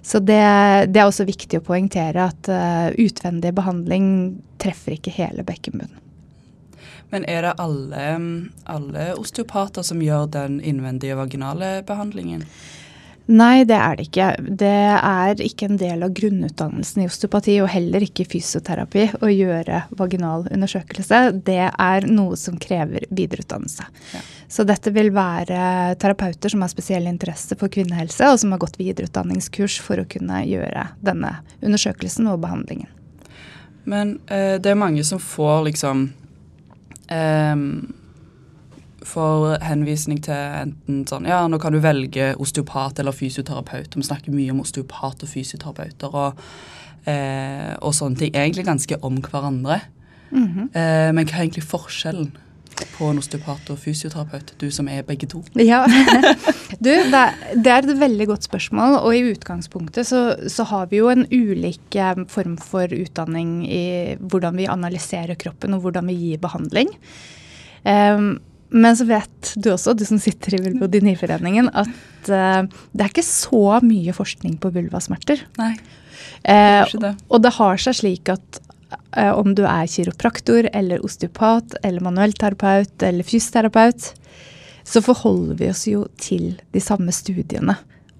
så 0.00 0.18
det, 0.24 0.42
det 0.94 1.02
er 1.02 1.08
også 1.08 1.28
viktig 1.28 1.60
å 1.60 1.64
poengtere 1.66 2.24
at 2.24 2.48
uh, 2.48 2.88
utvendig 2.96 3.52
behandling 3.52 4.06
treffer 4.62 4.96
ikke 4.96 5.12
hele 5.12 5.44
bekkenbunnen. 5.44 6.01
Men 7.12 7.26
er 7.28 7.44
det 7.44 7.56
alle, 7.60 8.04
alle 8.72 9.08
osteopater 9.20 9.84
som 9.84 10.00
gjør 10.00 10.30
den 10.32 10.60
innvendige 10.64 11.18
vaginale 11.18 11.82
behandlingen? 11.86 12.46
Nei, 13.30 13.62
det 13.68 13.76
er 13.78 13.96
det 13.96 14.06
ikke. 14.08 14.28
Det 14.58 14.78
er 14.98 15.42
ikke 15.44 15.68
en 15.68 15.78
del 15.78 16.02
av 16.02 16.14
grunnutdannelsen 16.16 17.04
i 17.04 17.06
osteopati, 17.06 17.54
og 17.62 17.70
heller 17.70 18.02
ikke 18.02 18.26
fysioterapi, 18.26 19.04
å 19.22 19.30
gjøre 19.30 19.84
vaginal 19.98 20.48
undersøkelse. 20.50 21.20
Det 21.46 21.68
er 21.70 22.06
noe 22.10 22.38
som 22.40 22.58
krever 22.60 23.06
videreutdannelse. 23.14 23.86
Ja. 24.16 24.22
Så 24.52 24.66
dette 24.68 24.90
vil 24.92 25.12
være 25.14 25.94
terapeuter 26.02 26.52
som 26.52 26.64
har 26.64 26.72
spesiell 26.72 27.06
interesse 27.08 27.56
for 27.60 27.72
kvinnehelse, 27.72 28.26
og 28.32 28.40
som 28.42 28.52
har 28.52 28.60
gått 28.64 28.80
videreutdanningskurs 28.80 29.78
for 29.84 30.02
å 30.02 30.08
kunne 30.08 30.42
gjøre 30.48 30.88
denne 31.06 31.36
undersøkelsen 31.62 32.26
og 32.32 32.42
behandlingen. 32.42 32.90
Men 33.84 34.18
eh, 34.26 34.58
det 34.62 34.74
er 34.74 34.78
mange 34.78 35.06
som 35.06 35.22
får 35.22 35.68
liksom 35.70 36.08
eh, 37.08 37.56
for 39.06 39.56
henvisning 39.62 40.20
til 40.22 40.34
enten 40.36 41.02
sånn 41.08 41.26
Ja, 41.26 41.42
nå 41.50 41.58
kan 41.62 41.74
du 41.74 41.80
velge 41.82 42.32
osteopat 42.40 43.00
eller 43.02 43.16
fysioterapeut. 43.16 43.96
Vi 43.96 44.06
snakker 44.06 44.34
mye 44.34 44.52
om 44.54 44.62
osteopat 44.62 45.24
og 45.24 45.30
fysioterapeuter 45.30 46.14
og, 46.14 46.38
eh, 47.06 47.74
og 47.80 47.94
sånne 47.98 48.18
ting. 48.18 48.34
Egentlig 48.34 48.66
ganske 48.68 48.98
om 49.02 49.18
hverandre. 49.22 49.80
Mhm. 50.30 50.70
Eh, 50.74 51.12
men 51.12 51.26
hva 51.26 51.38
er 51.38 51.48
egentlig 51.48 51.66
forskjellen? 51.68 52.32
På 52.94 53.08
en 53.10 53.20
osteopat 53.20 53.70
og 53.72 53.80
fysioterapeut, 53.82 54.52
du 54.60 54.68
som 54.74 54.88
er 54.90 55.04
begge 55.06 55.28
to? 55.30 55.42
Ja, 55.72 55.84
du, 56.78 56.90
det 56.90 57.18
er, 57.18 57.36
det 57.54 57.72
er 57.72 57.82
et 57.86 58.00
veldig 58.00 58.28
godt 58.32 58.48
spørsmål. 58.48 58.98
Og 59.02 59.16
i 59.16 59.24
utgangspunktet 59.32 60.08
så, 60.08 60.22
så, 60.50 60.66
har 60.72 60.88
vi 60.90 61.02
jo 61.02 61.10
en 61.12 61.26
ulik 61.30 61.98
eh, 61.98 62.24
form 62.32 62.56
for 62.60 62.90
utdanning 62.92 63.60
i 63.66 63.84
hvordan 64.20 64.58
vi 64.60 64.70
analyserer 64.70 65.38
kroppen 65.38 65.76
og 65.76 65.86
hvordan 65.86 66.10
vi 66.10 66.18
gir 66.18 66.42
behandling. 66.42 66.90
Um, 67.82 68.36
men 68.72 68.96
så 68.96 69.04
vet 69.04 69.52
du 69.60 69.68
også, 69.72 69.92
du 69.96 70.04
som 70.08 70.20
sitter 70.22 70.56
i 70.56 70.62
Vulvodyniforeningen, 70.64 71.68
at 71.76 72.30
uh, 72.32 72.62
det 72.64 73.04
er 73.04 73.10
ikke 73.10 73.26
så 73.26 73.80
mye 73.84 74.14
forskning 74.16 74.56
på 74.62 74.72
vulvasmerter. 74.72 75.44
Nei, 75.60 75.74
det 75.76 76.56
er 76.56 76.86
ikke 76.86 77.02
det. 77.04 77.14
Uh, 77.18 77.26
og 77.34 77.44
det 77.44 77.56
har 77.58 77.82
seg 77.84 77.98
slik 78.00 78.32
at 78.32 78.62
om 79.36 79.54
du 79.54 79.62
er 79.68 79.90
kiropraktor 79.90 80.68
eller 80.72 81.04
osteopat 81.04 81.76
eller 81.82 82.04
manuellterapeut 82.04 83.02
eller 83.02 83.26
fysioterapeut, 83.26 84.12
så 84.84 85.02
forholder 85.04 85.58
vi 85.60 85.70
oss 85.70 85.86
jo 85.88 86.06
til 86.20 86.54
de 86.72 86.82
samme 86.82 87.12
studiene 87.14 87.76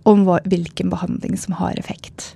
om 0.09 0.25
hvilken 0.27 0.91
behandling 0.91 1.37
som 1.39 1.55
har 1.61 1.79
effekt. 1.79 2.35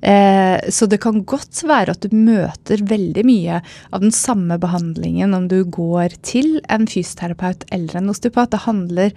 Eh, 0.00 0.58
så 0.70 0.86
det 0.86 1.00
kan 1.02 1.22
godt 1.26 1.62
være 1.66 1.94
at 1.94 2.02
du 2.02 2.14
møter 2.14 2.82
veldig 2.86 3.24
mye 3.26 3.60
av 3.94 4.02
den 4.02 4.14
samme 4.14 4.58
behandlingen 4.60 5.34
om 5.34 5.48
du 5.50 5.60
går 5.64 6.18
til 6.26 6.58
en 6.70 6.86
fysioterapeut 6.90 7.64
eller 7.74 8.00
en 8.00 8.10
osteopat. 8.12 8.52
Det 8.54 8.64
handler 8.66 9.14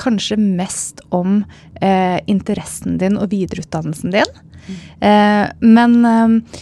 kanskje 0.00 0.38
mest 0.40 1.02
om 1.14 1.42
eh, 1.80 2.18
interessen 2.30 2.98
din 3.02 3.18
og 3.20 3.30
videreutdannelsen 3.34 4.14
din. 4.14 4.34
Mm. 4.66 4.80
Eh, 5.06 5.46
men 5.60 5.96
eh, 6.04 6.60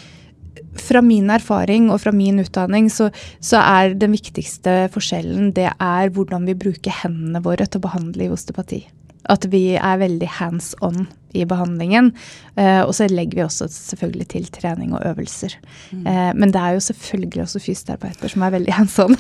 fra 0.83 1.03
min 1.05 1.31
erfaring 1.33 1.89
og 1.93 2.03
fra 2.03 2.13
min 2.15 2.41
utdanning 2.43 2.89
så, 2.93 3.11
så, 3.41 3.61
er 3.63 3.97
den 3.99 4.15
viktigste 4.17 4.87
forskjellen 4.95 5.53
det 5.57 5.71
er 5.73 6.13
hvordan 6.15 6.49
vi 6.49 6.57
bruker 6.59 6.95
hendene 7.03 7.43
våre 7.45 7.67
til 7.67 7.81
å 7.81 7.87
behandle 7.89 8.27
i 8.27 8.33
osteopati. 8.33 8.83
At 9.29 9.45
vi 9.53 9.77
er 9.77 10.01
veldig 10.01 10.29
hands 10.39 10.73
on 10.85 11.07
i 11.37 11.45
behandlingen. 11.45 12.13
Eh, 12.57 12.81
og 12.81 12.95
så 12.97 13.09
legger 13.11 13.41
vi 13.41 13.45
også 13.45 13.69
selvfølgelig 13.73 14.29
til 14.33 14.47
trening 14.55 14.95
og 14.97 15.05
øvelser. 15.11 15.59
Mm. 15.93 16.07
Eh, 16.07 16.31
men 16.39 16.55
det 16.55 16.63
er 16.63 16.79
jo 16.79 16.87
selvfølgelig 16.89 17.45
også 17.45 17.63
fysioterapeuter 17.67 18.33
som 18.33 18.47
er 18.47 18.57
veldig 18.57 18.77
hands 18.79 18.97
on. 19.05 19.19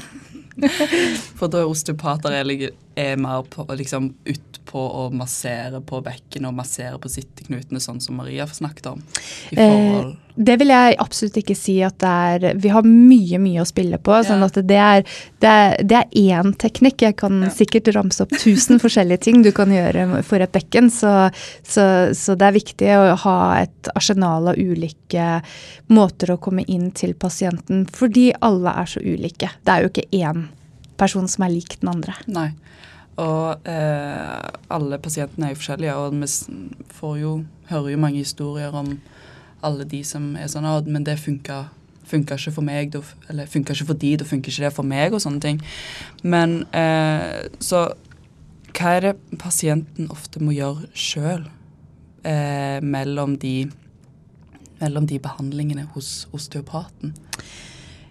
For 1.38 1.50
da 1.50 1.60
er 1.60 1.70
osteopater 1.70 2.34
er, 2.34 2.70
er 2.98 3.20
mer 3.20 3.44
på, 3.50 3.66
liksom, 3.78 4.10
utpå 4.68 4.78
å 4.78 5.10
massere 5.10 5.80
på 5.80 6.00
bekken 6.04 6.46
og 6.46 6.54
massere 6.54 6.98
på 7.00 7.08
sitteknutene, 7.08 7.80
sånn 7.80 8.00
som 8.00 8.16
Maria 8.16 8.46
snakket 8.46 8.86
om? 8.86 9.02
Eh, 9.52 10.12
det 10.36 10.56
vil 10.60 10.68
jeg 10.70 10.96
absolutt 10.98 11.36
ikke 11.40 11.56
si 11.56 11.80
at 11.82 11.98
det 11.98 12.08
er 12.08 12.54
Vi 12.60 12.68
har 12.68 12.84
mye, 12.84 13.38
mye 13.38 13.62
å 13.62 13.66
spille 13.66 13.98
på. 13.98 14.22
sånn 14.24 14.42
at 14.42 14.54
det 14.54 14.76
er, 14.76 15.02
det 15.40 15.48
er, 15.48 15.76
det 15.82 15.96
er 15.96 16.12
én 16.14 16.52
teknikk. 16.54 17.02
Jeg 17.02 17.16
kan 17.16 17.42
ja. 17.42 17.50
sikkert 17.50 17.88
ramse 17.94 18.22
opp 18.22 18.30
tusen 18.38 18.78
forskjellige 18.84 19.24
ting 19.24 19.42
du 19.42 19.50
kan 19.52 19.72
gjøre 19.72 20.22
for 20.22 20.40
et 20.40 20.52
bekken. 20.52 20.90
Så, 20.90 21.30
så, 21.64 22.14
så, 22.14 22.36
det 22.36 22.46
er 22.46 22.58
viktig 22.58 22.92
å 22.94 23.16
ha 23.24 23.38
et 23.64 23.90
arsenal 23.94 24.52
av 24.52 24.58
ulike 24.58 25.40
måter 25.88 26.34
å 26.34 26.38
komme 26.38 26.62
inn 26.68 26.90
til 26.92 27.14
pasienten, 27.14 27.86
fordi 27.88 28.30
alle 28.40 28.76
er 28.76 28.86
så 28.86 29.02
ulike. 29.02 29.50
Det 29.64 29.74
er 29.74 29.84
jo 29.84 29.92
ikke 29.92 30.10
én 30.12 30.48
person 30.98 31.28
som 31.30 31.44
er 31.46 31.54
lik 31.54 31.78
den 31.80 31.92
andre. 31.94 32.14
Nei. 32.26 32.50
Og 33.18 33.66
eh, 33.66 34.50
alle 34.70 34.98
pasientene 35.02 35.48
er 35.48 35.54
jo 35.54 35.58
forskjellige, 35.58 35.94
og 35.98 36.14
vi 36.14 36.28
får 36.94 37.16
jo, 37.22 37.32
hører 37.70 37.90
jo 37.90 38.02
mange 38.04 38.22
historier 38.22 38.74
om 38.74 38.92
alle 39.66 39.86
de 39.90 40.04
som 40.06 40.36
er 40.38 40.46
sånn 40.50 40.68
men 40.86 41.06
det 41.06 41.18
funka, 41.18 41.64
funka 42.06 42.38
ikke 42.38 42.54
for 42.54 42.66
meg, 42.66 42.94
eller 43.28 43.50
funka 43.50 43.74
ikke 43.74 43.88
for 43.90 43.98
de, 43.98 44.12
da 44.20 44.26
funker 44.28 44.52
ikke 44.52 44.68
det 44.68 44.74
for 44.76 44.86
meg, 44.86 45.16
og 45.16 45.24
sånne 45.24 45.42
ting. 45.42 45.58
Men 46.22 46.62
eh, 46.70 47.48
så 47.58 47.88
hva 48.78 48.94
er 48.94 49.08
det 49.08 49.40
pasienten 49.40 50.10
ofte 50.14 50.38
må 50.44 50.54
gjøre 50.54 50.86
sjøl 50.94 51.48
eh, 52.22 52.78
mellom, 52.84 53.34
mellom 54.78 55.10
de 55.10 55.18
behandlingene 55.24 55.88
hos 55.96 56.28
osteopaten? 56.36 57.16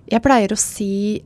Jeg 0.08 0.24
pleier 0.24 0.52
å 0.52 0.60
si 0.60 1.24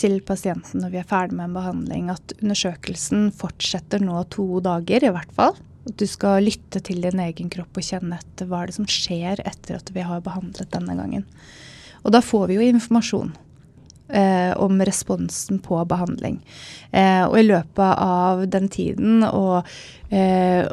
til 0.00 0.20
pasienten 0.26 0.82
når 0.82 0.94
vi 0.94 1.00
er 1.00 1.08
ferdig 1.08 1.36
med 1.38 1.50
en 1.50 1.58
behandling, 1.58 2.08
at 2.12 2.34
undersøkelsen 2.40 3.30
fortsetter 3.36 4.02
nå 4.02 4.24
to 4.32 4.46
dager, 4.64 5.06
i 5.06 5.12
hvert 5.14 5.36
fall. 5.36 5.56
At 5.88 5.96
du 5.98 6.06
skal 6.06 6.46
lytte 6.46 6.82
til 6.84 7.02
din 7.02 7.22
egen 7.22 7.50
kropp 7.52 7.78
og 7.78 7.86
kjenne 7.86 8.20
etter 8.20 8.48
hva 8.50 8.62
er 8.62 8.70
det 8.70 8.78
som 8.78 8.88
skjer 8.90 9.42
etter 9.42 9.80
at 9.80 9.90
vi 9.94 10.04
har 10.06 10.22
behandlet 10.24 10.70
denne 10.74 10.96
gangen. 10.98 11.26
Og 12.02 12.14
da 12.14 12.22
får 12.24 12.48
vi 12.50 12.58
jo 12.58 12.68
informasjon 12.70 13.34
eh, 14.12 14.52
om 14.58 14.80
responsen 14.82 15.60
på 15.62 15.78
behandling. 15.90 16.40
Eh, 16.90 17.24
og 17.26 17.38
i 17.38 17.46
løpet 17.46 18.02
av 18.02 18.46
den 18.50 18.68
tiden 18.72 19.26
å 19.26 19.62
eh, 20.10 20.66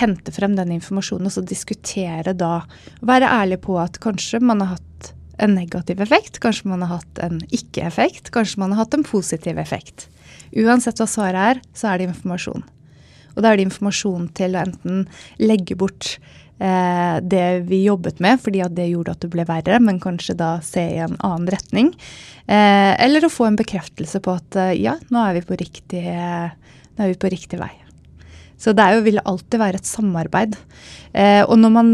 hente 0.00 0.32
frem 0.34 0.56
den 0.58 0.74
informasjonen 0.76 1.30
og 1.30 1.34
så 1.34 1.44
diskutere 1.44 2.34
da, 2.36 2.60
være 3.04 3.30
ærlig 3.40 3.62
på 3.64 3.78
at 3.80 4.00
kanskje 4.02 4.42
man 4.44 4.64
har 4.64 4.76
hatt 4.76 5.14
en 5.40 5.54
negativ 5.56 6.00
effekt. 6.04 6.40
Kanskje 6.42 6.70
man 6.70 6.84
har 6.84 7.00
hatt 7.00 7.22
en 7.24 7.40
ikke-effekt. 7.48 8.32
Kanskje 8.34 8.60
man 8.62 8.74
har 8.74 8.84
hatt 8.84 8.96
en 8.96 9.06
positiv 9.06 9.60
effekt. 9.60 10.08
Uansett 10.56 11.00
hva 11.00 11.08
svaret 11.08 11.40
er, 11.40 11.64
så 11.76 11.90
er 11.90 12.00
det 12.00 12.10
informasjon. 12.10 12.66
Og 13.36 13.42
da 13.42 13.52
er 13.52 13.60
det 13.60 13.68
informasjon 13.68 14.28
til 14.36 14.56
å 14.56 14.64
enten 14.64 15.04
legge 15.40 15.76
bort 15.78 16.16
eh, 16.58 17.16
det 17.22 17.46
vi 17.70 17.84
jobbet 17.86 18.20
med, 18.22 18.40
fordi 18.42 18.62
at 18.64 18.74
det 18.76 18.90
gjorde 18.90 19.14
at 19.14 19.24
det 19.24 19.30
ble 19.32 19.46
verre, 19.48 19.78
men 19.82 20.00
kanskje 20.02 20.36
da 20.38 20.56
se 20.66 20.82
i 20.96 21.02
en 21.04 21.16
annen 21.16 21.50
retning. 21.54 21.92
Eh, 22.46 22.92
eller 22.98 23.24
å 23.26 23.32
få 23.32 23.48
en 23.48 23.60
bekreftelse 23.60 24.22
på 24.24 24.34
at 24.40 24.58
eh, 24.60 24.74
ja, 24.82 24.98
nå 25.08 25.22
er 25.22 25.38
vi 25.38 25.46
på 25.46 25.60
riktig, 25.60 26.02
vi 27.00 27.14
på 27.14 27.32
riktig 27.32 27.62
vei. 27.62 27.72
Så 28.60 28.74
det 28.76 28.90
jo, 28.92 29.04
vil 29.06 29.22
alltid 29.24 29.60
være 29.60 29.80
et 29.80 29.88
samarbeid. 29.88 30.56
Eh, 31.16 31.42
og 31.46 31.56
når 31.62 31.72
man 31.72 31.92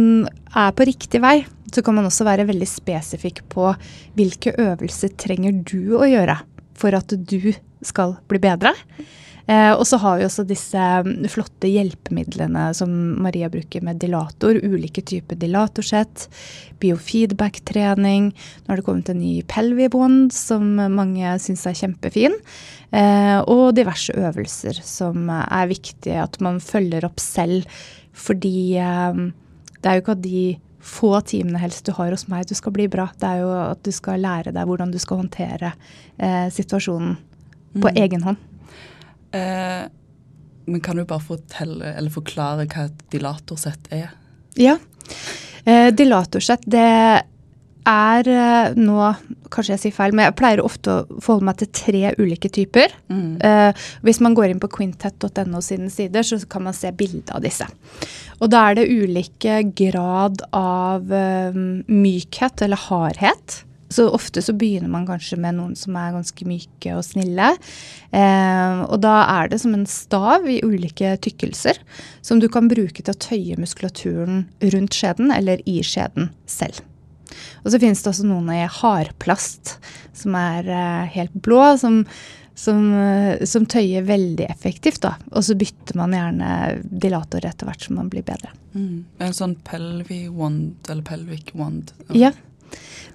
er 0.51 0.73
på 0.75 0.87
riktig 0.89 1.21
vei, 1.23 1.39
så 1.77 1.85
kan 1.85 1.99
man 1.99 2.09
også 2.09 2.27
være 2.27 2.49
veldig 2.49 2.69
spesifikk 2.71 3.45
på 3.53 3.71
hvilke 4.17 4.57
øvelser 4.57 5.15
trenger 5.21 5.61
du 5.69 5.97
å 6.01 6.09
gjøre 6.09 6.41
for 6.77 6.97
at 6.97 7.13
du 7.13 7.53
skal 7.85 8.17
bli 8.29 8.41
bedre. 8.43 8.75
Eh, 9.47 9.71
og 9.71 9.85
så 9.87 9.99
har 10.03 10.19
vi 10.19 10.27
også 10.27 10.43
disse 10.47 10.85
mm, 11.07 11.29
flotte 11.31 11.69
hjelpemidlene 11.71 12.65
som 12.75 12.91
Maria 13.23 13.47
bruker 13.53 13.85
med 13.87 14.01
dilator. 14.03 14.59
Ulike 14.59 15.05
typer 15.07 15.39
dilatorsett, 15.39 16.27
biofeedback-trening. 16.83 18.33
Nå 18.33 18.73
har 18.73 18.81
det 18.81 18.87
kommet 18.89 19.13
en 19.13 19.23
ny 19.23 19.37
pelvibond 19.47 20.35
som 20.35 20.75
mange 20.97 21.37
syns 21.43 21.63
er 21.71 21.79
kjempefin. 21.79 22.35
Eh, 22.91 23.39
og 23.47 23.77
diverse 23.79 24.15
øvelser 24.19 24.83
som 24.83 25.31
er 25.31 25.71
viktige 25.71 26.19
at 26.25 26.41
man 26.43 26.59
følger 26.63 27.07
opp 27.07 27.23
selv. 27.23 27.71
Fordi 28.17 28.59
eh, 28.83 29.27
det 29.79 29.93
er 29.93 29.99
jo 29.99 30.07
ikke 30.07 30.19
at 30.19 30.27
de 30.27 30.47
få 30.87 31.13
timene 31.27 31.61
helst 31.61 31.87
du 31.87 31.93
har 31.97 32.15
hos 32.15 32.27
meg, 32.31 32.47
du 32.49 32.55
skal 32.57 32.75
bli 32.77 32.87
bra. 32.91 33.09
Det 33.19 33.29
er 33.29 33.43
jo 33.43 33.53
at 33.59 33.83
du 33.85 33.93
skal 33.95 34.23
lære 34.23 34.55
deg 34.55 34.69
hvordan 34.69 34.93
du 34.95 34.99
skal 35.03 35.23
håndtere 35.25 35.73
eh, 36.17 36.47
situasjonen 36.55 37.17
på 37.77 37.91
mm. 37.91 38.03
egen 38.05 38.27
hånd. 38.27 38.43
Eh, 39.37 39.85
men 40.67 40.83
kan 40.83 40.99
du 40.99 41.05
bare 41.07 41.23
fortelle, 41.23 41.93
eller 41.99 42.15
forklare 42.15 42.67
hva 42.71 42.87
et 42.89 43.03
dilatorsett 43.13 43.91
er? 43.95 44.15
Ja. 44.59 44.79
Eh, 45.67 45.91
dilatorsett, 45.95 46.65
det 46.67 46.87
er 47.87 48.29
eh, 48.31 48.77
nå 48.79 49.01
Kanskje 49.53 49.77
jeg 49.77 49.83
sier 49.85 49.95
feil, 49.95 50.15
men 50.17 50.27
jeg 50.27 50.35
pleier 50.37 50.61
ofte 50.61 50.91
å 50.91 51.21
forholde 51.23 51.47
meg 51.47 51.61
til 51.61 51.69
tre 51.71 52.01
ulike 52.19 52.51
typer. 52.53 52.91
Mm. 53.07 53.39
Uh, 53.39 53.85
hvis 54.03 54.19
man 54.21 54.35
går 54.35 54.51
inn 54.51 54.61
på 54.61 54.69
quintet.no 54.75 55.61
sine 55.63 55.87
sider, 55.95 56.27
så 56.27 56.41
kan 56.51 56.65
man 56.67 56.75
se 56.75 56.91
bilde 56.91 57.31
av 57.31 57.45
disse. 57.45 57.65
Og 58.43 58.51
da 58.51 58.65
er 58.67 58.81
det 58.81 58.89
ulike 58.91 59.61
grad 59.79 60.43
av 60.51 61.07
uh, 61.15 61.61
mykhet 61.87 62.67
eller 62.67 62.83
hardhet. 62.89 63.61
Så 63.89 64.09
ofte 64.11 64.43
så 64.43 64.55
begynner 64.57 64.91
man 64.91 65.07
kanskje 65.07 65.39
med 65.41 65.57
noen 65.61 65.77
som 65.79 65.95
er 65.99 66.15
ganske 66.17 66.49
myke 66.49 66.97
og 66.97 67.05
snille. 67.07 67.53
Eh, 68.11 68.81
og 68.87 68.99
da 69.05 69.21
er 69.39 69.53
det 69.53 69.61
som 69.63 69.77
en 69.77 69.87
stav 69.91 70.49
i 70.51 70.59
ulike 70.65 71.15
tykkelser 71.23 71.79
som 72.25 72.43
du 72.43 72.49
kan 72.53 72.71
bruke 72.73 72.99
til 72.99 73.15
å 73.15 73.23
tøye 73.29 73.61
muskulaturen 73.63 74.45
rundt 74.75 74.99
skjeden 74.99 75.31
eller 75.35 75.63
i 75.71 75.79
skjeden 75.87 76.33
selv. 76.51 76.83
Og 77.65 77.73
så 77.73 77.81
finnes 77.83 78.03
det 78.03 78.11
også 78.13 78.27
noen 78.29 78.51
i 78.55 78.65
hardplast 78.71 79.77
som 80.17 80.37
er 80.39 80.69
eh, 80.71 81.07
helt 81.17 81.35
blå, 81.45 81.63
som, 81.81 82.03
som, 82.57 82.83
eh, 82.95 83.45
som, 83.49 83.67
tøyer 83.69 84.07
veldig 84.09 84.49
effektivt. 84.49 85.03
da. 85.05 85.17
Og 85.33 85.45
så 85.47 85.57
bytter 85.59 85.99
man 85.99 86.17
gjerne 86.17 86.51
dilator 86.83 87.47
etter 87.49 87.69
hvert 87.69 87.89
som 87.89 87.99
man 88.01 88.11
blir 88.13 88.27
bedre. 88.27 88.53
Mm. 88.77 89.05
En 89.23 89.37
sånn 89.37 89.57
pelvi 89.67 90.27
wand 90.33 90.89
eller 90.91 91.07
pelvic 91.07 91.53
wand? 91.57 91.93
Ja. 92.15 92.33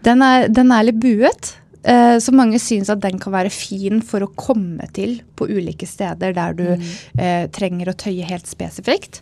Den 0.06 0.24
er, 0.25 0.48
den 0.50 0.72
er 0.74 0.88
litt 0.88 1.01
buet. 1.01 1.56
Eh, 1.83 2.17
så 2.21 2.33
mange 2.35 2.59
syns 2.61 2.91
at 2.93 3.01
den 3.01 3.17
kan 3.21 3.33
være 3.33 3.50
fin 3.53 4.01
for 4.05 4.21
å 4.21 4.31
komme 4.38 4.85
til 4.93 5.17
på 5.38 5.47
ulike 5.50 5.88
steder 5.89 6.35
der 6.38 6.53
du 6.57 6.67
mm. 6.77 6.88
eh, 7.17 7.45
trenger 7.53 7.89
å 7.89 7.97
tøye 7.97 8.27
helt 8.29 8.50
spesifikt. 8.50 9.21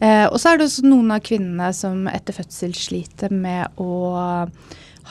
Eh, 0.00 0.24
og 0.26 0.38
så 0.40 0.52
er 0.52 0.58
det 0.58 0.68
også 0.70 0.86
noen 0.88 1.12
av 1.16 1.22
kvinnene 1.26 1.70
som 1.76 2.06
etter 2.10 2.36
fødsel 2.38 2.72
sliter 2.76 3.34
med 3.34 3.80
å 3.82 3.92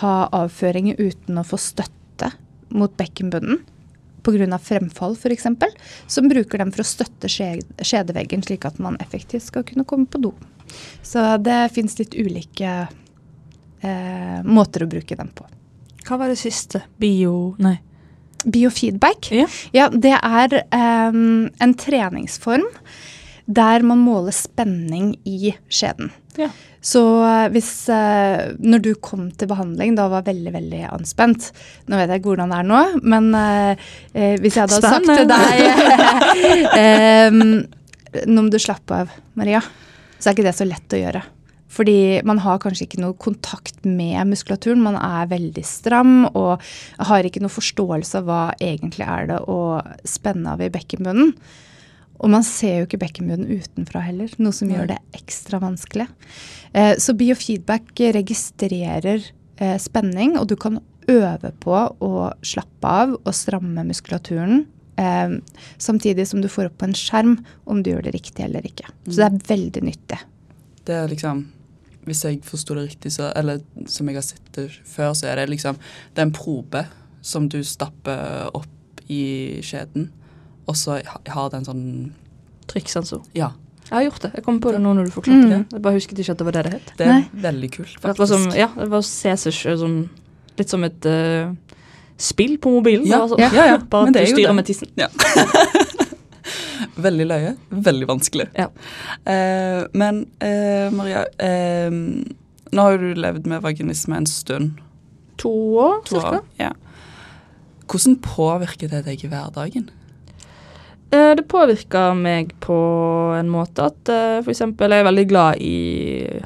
ha 0.01 0.17
avføring 0.41 0.93
uten 0.97 1.37
å 1.37 1.45
få 1.45 1.59
støtte 1.61 2.31
mot 2.73 2.93
bekkenbunnen 2.97 3.61
pga. 4.27 4.57
fremfall 4.59 5.15
f.eks., 5.15 5.47
som 6.07 6.27
bruker 6.27 6.59
dem 6.59 6.71
for 6.73 6.83
å 6.83 6.87
støtte 6.87 7.29
skjedeveggen, 7.31 8.43
slik 8.43 8.65
at 8.67 8.79
man 8.83 8.97
effektivt 9.03 9.47
skal 9.47 9.63
kunne 9.67 9.85
komme 9.87 10.09
på 10.09 10.19
do. 10.19 10.33
Så 11.01 11.37
det 11.39 11.69
fins 11.71 11.95
litt 11.99 12.17
ulike 12.17 12.73
eh, 13.79 14.39
måter 14.43 14.83
å 14.83 14.89
bruke 14.91 15.15
dem 15.15 15.31
på. 15.31 15.47
Hva 16.07 16.21
var 16.21 16.31
det 16.31 16.39
siste? 16.39 16.85
Bio... 17.01 17.55
Nei. 17.59 17.77
Biofeedback, 18.47 19.31
Ja. 19.33 19.47
ja, 19.73 19.89
det 19.89 20.13
er 20.13 20.53
um, 20.71 21.49
en 21.59 21.73
treningsform 21.75 22.63
der 23.47 23.83
man 23.83 23.99
måler 24.03 24.35
spenning 24.35 25.15
i 25.27 25.53
skjeden. 25.71 26.11
Ja. 26.37 26.49
Så 26.83 27.01
eh, 27.25 27.47
hvis 27.49 27.71
uh, 27.89 28.53
Når 28.61 28.83
du 28.85 28.91
kom 29.01 29.31
til 29.33 29.49
behandling 29.49 29.95
da 29.97 30.05
var 30.11 30.27
veldig 30.27 30.51
veldig 30.53 30.81
anspent 30.93 31.47
Nå 31.89 31.97
vet 31.97 32.11
jeg 32.13 32.21
ikke 32.21 32.29
hvordan 32.29 32.53
det 32.53 32.59
er 32.59 32.67
nå, 32.69 32.81
men 33.01 33.31
uh, 33.33 33.87
hvis 34.37 34.59
jeg 34.59 34.67
hadde 34.67 34.77
sagt 34.85 35.09
til 35.09 35.25
deg 35.31 35.49
um, 37.33 37.41
Nå 38.35 38.45
må 38.45 38.53
du 38.53 38.59
slappe 38.61 39.01
av, 39.01 39.17
Maria, 39.39 39.63
så 40.19 40.29
er 40.29 40.37
ikke 40.37 40.45
det 40.45 40.55
så 40.57 40.65
lett 40.65 40.93
å 40.95 41.01
gjøre. 41.01 41.23
Fordi 41.77 42.23
man 42.25 42.41
har 42.41 42.59
kanskje 42.63 42.87
ikke 42.87 43.01
noe 43.03 43.17
kontakt 43.21 43.85
med 43.85 44.17
muskulaturen. 44.31 44.81
Man 44.81 44.97
er 44.97 45.29
veldig 45.29 45.63
stram 45.67 46.25
og 46.31 46.63
har 47.09 47.27
ikke 47.27 47.43
noe 47.43 47.53
forståelse 47.53 48.21
av 48.21 48.27
hva 48.27 48.41
egentlig 48.57 49.05
er 49.05 49.31
det 49.31 49.39
å 49.45 49.59
spenne 50.07 50.55
av 50.55 50.63
i 50.65 50.71
bekkenbunnen. 50.73 51.35
Og 52.17 52.31
man 52.33 52.45
ser 52.45 52.79
jo 52.79 52.87
ikke 52.87 53.01
bekkenbunnen 53.03 53.59
utenfra 53.61 54.01
heller, 54.07 54.31
noe 54.41 54.55
som 54.55 54.71
gjør 54.73 54.89
det 54.89 54.97
ekstra 55.17 55.59
vanskelig. 55.61 56.07
Eh, 56.73 56.95
så 57.01 57.13
biofeedback 57.17 57.91
registrerer 58.15 59.21
eh, 59.61 59.75
spenning, 59.81 60.33
og 60.39 60.47
du 60.49 60.55
kan 60.57 60.79
øve 61.07 61.51
på 61.61 61.75
å 61.77 62.13
slappe 62.41 62.95
av 63.03 63.13
og 63.19 63.35
stramme 63.37 63.85
muskulaturen. 63.85 64.65
Eh, 64.97 65.37
samtidig 65.77 66.25
som 66.31 66.41
du 66.41 66.49
får 66.49 66.71
opp 66.71 66.79
på 66.81 66.89
en 66.89 66.97
skjerm 66.97 67.37
om 67.69 67.85
du 67.85 67.91
gjør 67.93 68.07
det 68.09 68.15
riktig 68.17 68.47
eller 68.47 68.65
ikke. 68.65 68.89
Så 69.05 69.19
det 69.19 69.29
er 69.29 69.53
veldig 69.53 69.85
nyttig. 69.85 70.19
Det 70.87 70.97
er 70.97 71.13
liksom 71.13 71.45
Hvis 72.07 72.23
jeg 72.23 72.39
forsto 72.47 72.73
det 72.77 72.85
riktig, 72.89 73.11
så, 73.11 73.29
eller 73.35 73.59
som 73.91 74.07
jeg 74.07 74.15
har 74.15 74.23
sett 74.25 74.47
det 74.55 74.69
før, 74.87 75.11
så 75.13 75.27
er 75.27 75.35
det 75.41 75.49
liksom 75.51 75.75
Det 76.15 76.21
er 76.23 76.27
en 76.29 76.31
probe 76.35 76.85
som 77.21 77.49
du 77.51 77.59
stapper 77.67 78.47
opp 78.55 79.01
i 79.11 79.59
skjeden, 79.63 80.09
og 80.67 80.75
så 80.79 81.01
ha- 81.03 81.21
har 81.35 81.49
den 81.51 81.65
sånn 81.67 81.83
Trykksensor. 82.67 83.21
Ja. 83.35 83.51
Jeg 83.87 83.95
har 83.95 84.03
gjort 84.09 84.21
det. 84.25 84.31
Jeg 84.35 84.43
kom 84.43 84.57
på 84.59 84.71
det 84.75 84.81
nå 84.83 84.91
når 84.95 85.05
du 85.07 85.11
forklarte 85.11 85.43
Mm. 85.45 85.49
det. 85.49 85.59
Jeg 85.71 85.81
bare 85.81 85.93
husket 85.95 86.19
ikke 86.19 86.31
at 86.31 86.37
det 86.37 86.45
var 86.45 86.51
det 86.57 86.63
det 86.63 86.73
het. 86.73 86.91
Det 86.97 87.05
er 87.07 87.13
Nei. 87.13 87.29
veldig 87.43 87.69
kult, 87.71 87.93
faktisk. 87.99 88.17
Det 88.17 88.19
var 88.19 88.25
som, 88.27 88.47
ja, 88.57 88.67
det 88.75 88.89
var 88.89 89.01
se 89.01 89.31
sånn 89.35 90.09
Litt 90.57 90.69
som 90.69 90.83
et 90.83 91.05
uh, 91.05 91.53
spill 92.17 92.57
på 92.57 92.69
mobilen. 92.73 93.05
Ja, 93.07 93.19
var 93.19 93.27
sånn, 93.29 93.39
ja, 93.39 93.65
ja, 93.65 93.77
Bare 93.77 94.05
men 94.05 94.09
at 94.09 94.13
det 94.13 94.21
er 94.21 94.25
du 94.25 94.31
jo 94.31 94.35
styrer 94.35 94.51
det. 94.51 94.55
med 94.55 94.65
tissen. 94.65 94.87
Veldig 96.97 97.27
løye. 97.29 97.53
Veldig 97.69 98.07
vanskelig. 98.09 98.47
Ja. 98.57 98.67
Eh, 99.29 99.83
men 99.93 100.23
eh, 100.41 100.89
Maria, 100.93 101.25
eh, 101.39 101.89
nå 101.91 102.81
har 102.85 102.95
jo 102.97 103.13
du 103.13 103.21
levd 103.21 103.45
med 103.47 103.61
vaginisme 103.63 104.17
en 104.17 104.25
stund. 104.29 104.79
To 105.37 105.51
år, 105.77 105.99
To 106.09 106.15
cirka. 106.17 106.39
år. 106.41 106.43
Ja. 106.59 106.71
Hvordan 107.87 108.17
påvirker 108.25 108.89
det 108.91 109.05
deg 109.05 109.23
i 109.23 109.29
hverdagen? 109.31 109.89
Eh, 111.11 111.35
Det 111.39 111.45
påvirker 111.47 112.13
meg 112.17 112.51
på 112.59 112.75
en 113.39 113.49
måte 113.53 113.85
at 113.91 114.09
eh, 114.11 114.41
eksempel 114.43 114.91
jeg 114.91 114.99
er 115.05 115.07
veldig 115.11 115.27
glad 115.29 115.61
i 115.63 116.41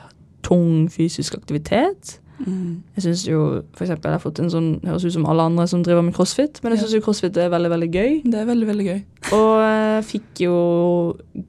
tung 0.45 0.89
fysisk 0.91 1.35
aktivitet. 1.39 2.19
Jeg 2.45 3.03
synes 3.03 3.27
jo 3.27 3.39
for 3.75 3.85
eksempel 3.85 4.09
jeg 4.09 4.17
har 4.17 4.23
fått 4.23 4.39
en 4.39 4.49
sånn, 4.49 4.69
høres 4.85 5.05
ut 5.05 5.13
som 5.13 5.25
alle 5.29 5.43
andre 5.49 5.67
som 5.67 5.83
driver 5.83 6.01
med 6.03 6.13
crossfit, 6.15 6.59
men 6.63 6.71
jeg 6.73 6.79
Ja. 6.79 6.85
synes 6.87 6.95
jo 6.95 7.01
crossfit 7.05 7.37
er 7.37 7.49
veldig, 7.49 7.69
veldig 7.69 7.91
gøy. 7.91 8.21
Det 8.31 8.39
er 8.41 8.45
veldig, 8.45 8.67
veldig 8.67 8.85
gøy. 8.87 9.01
Og 9.37 9.61
jeg 9.61 10.03
fikk 10.09 10.41
jo 10.47 10.55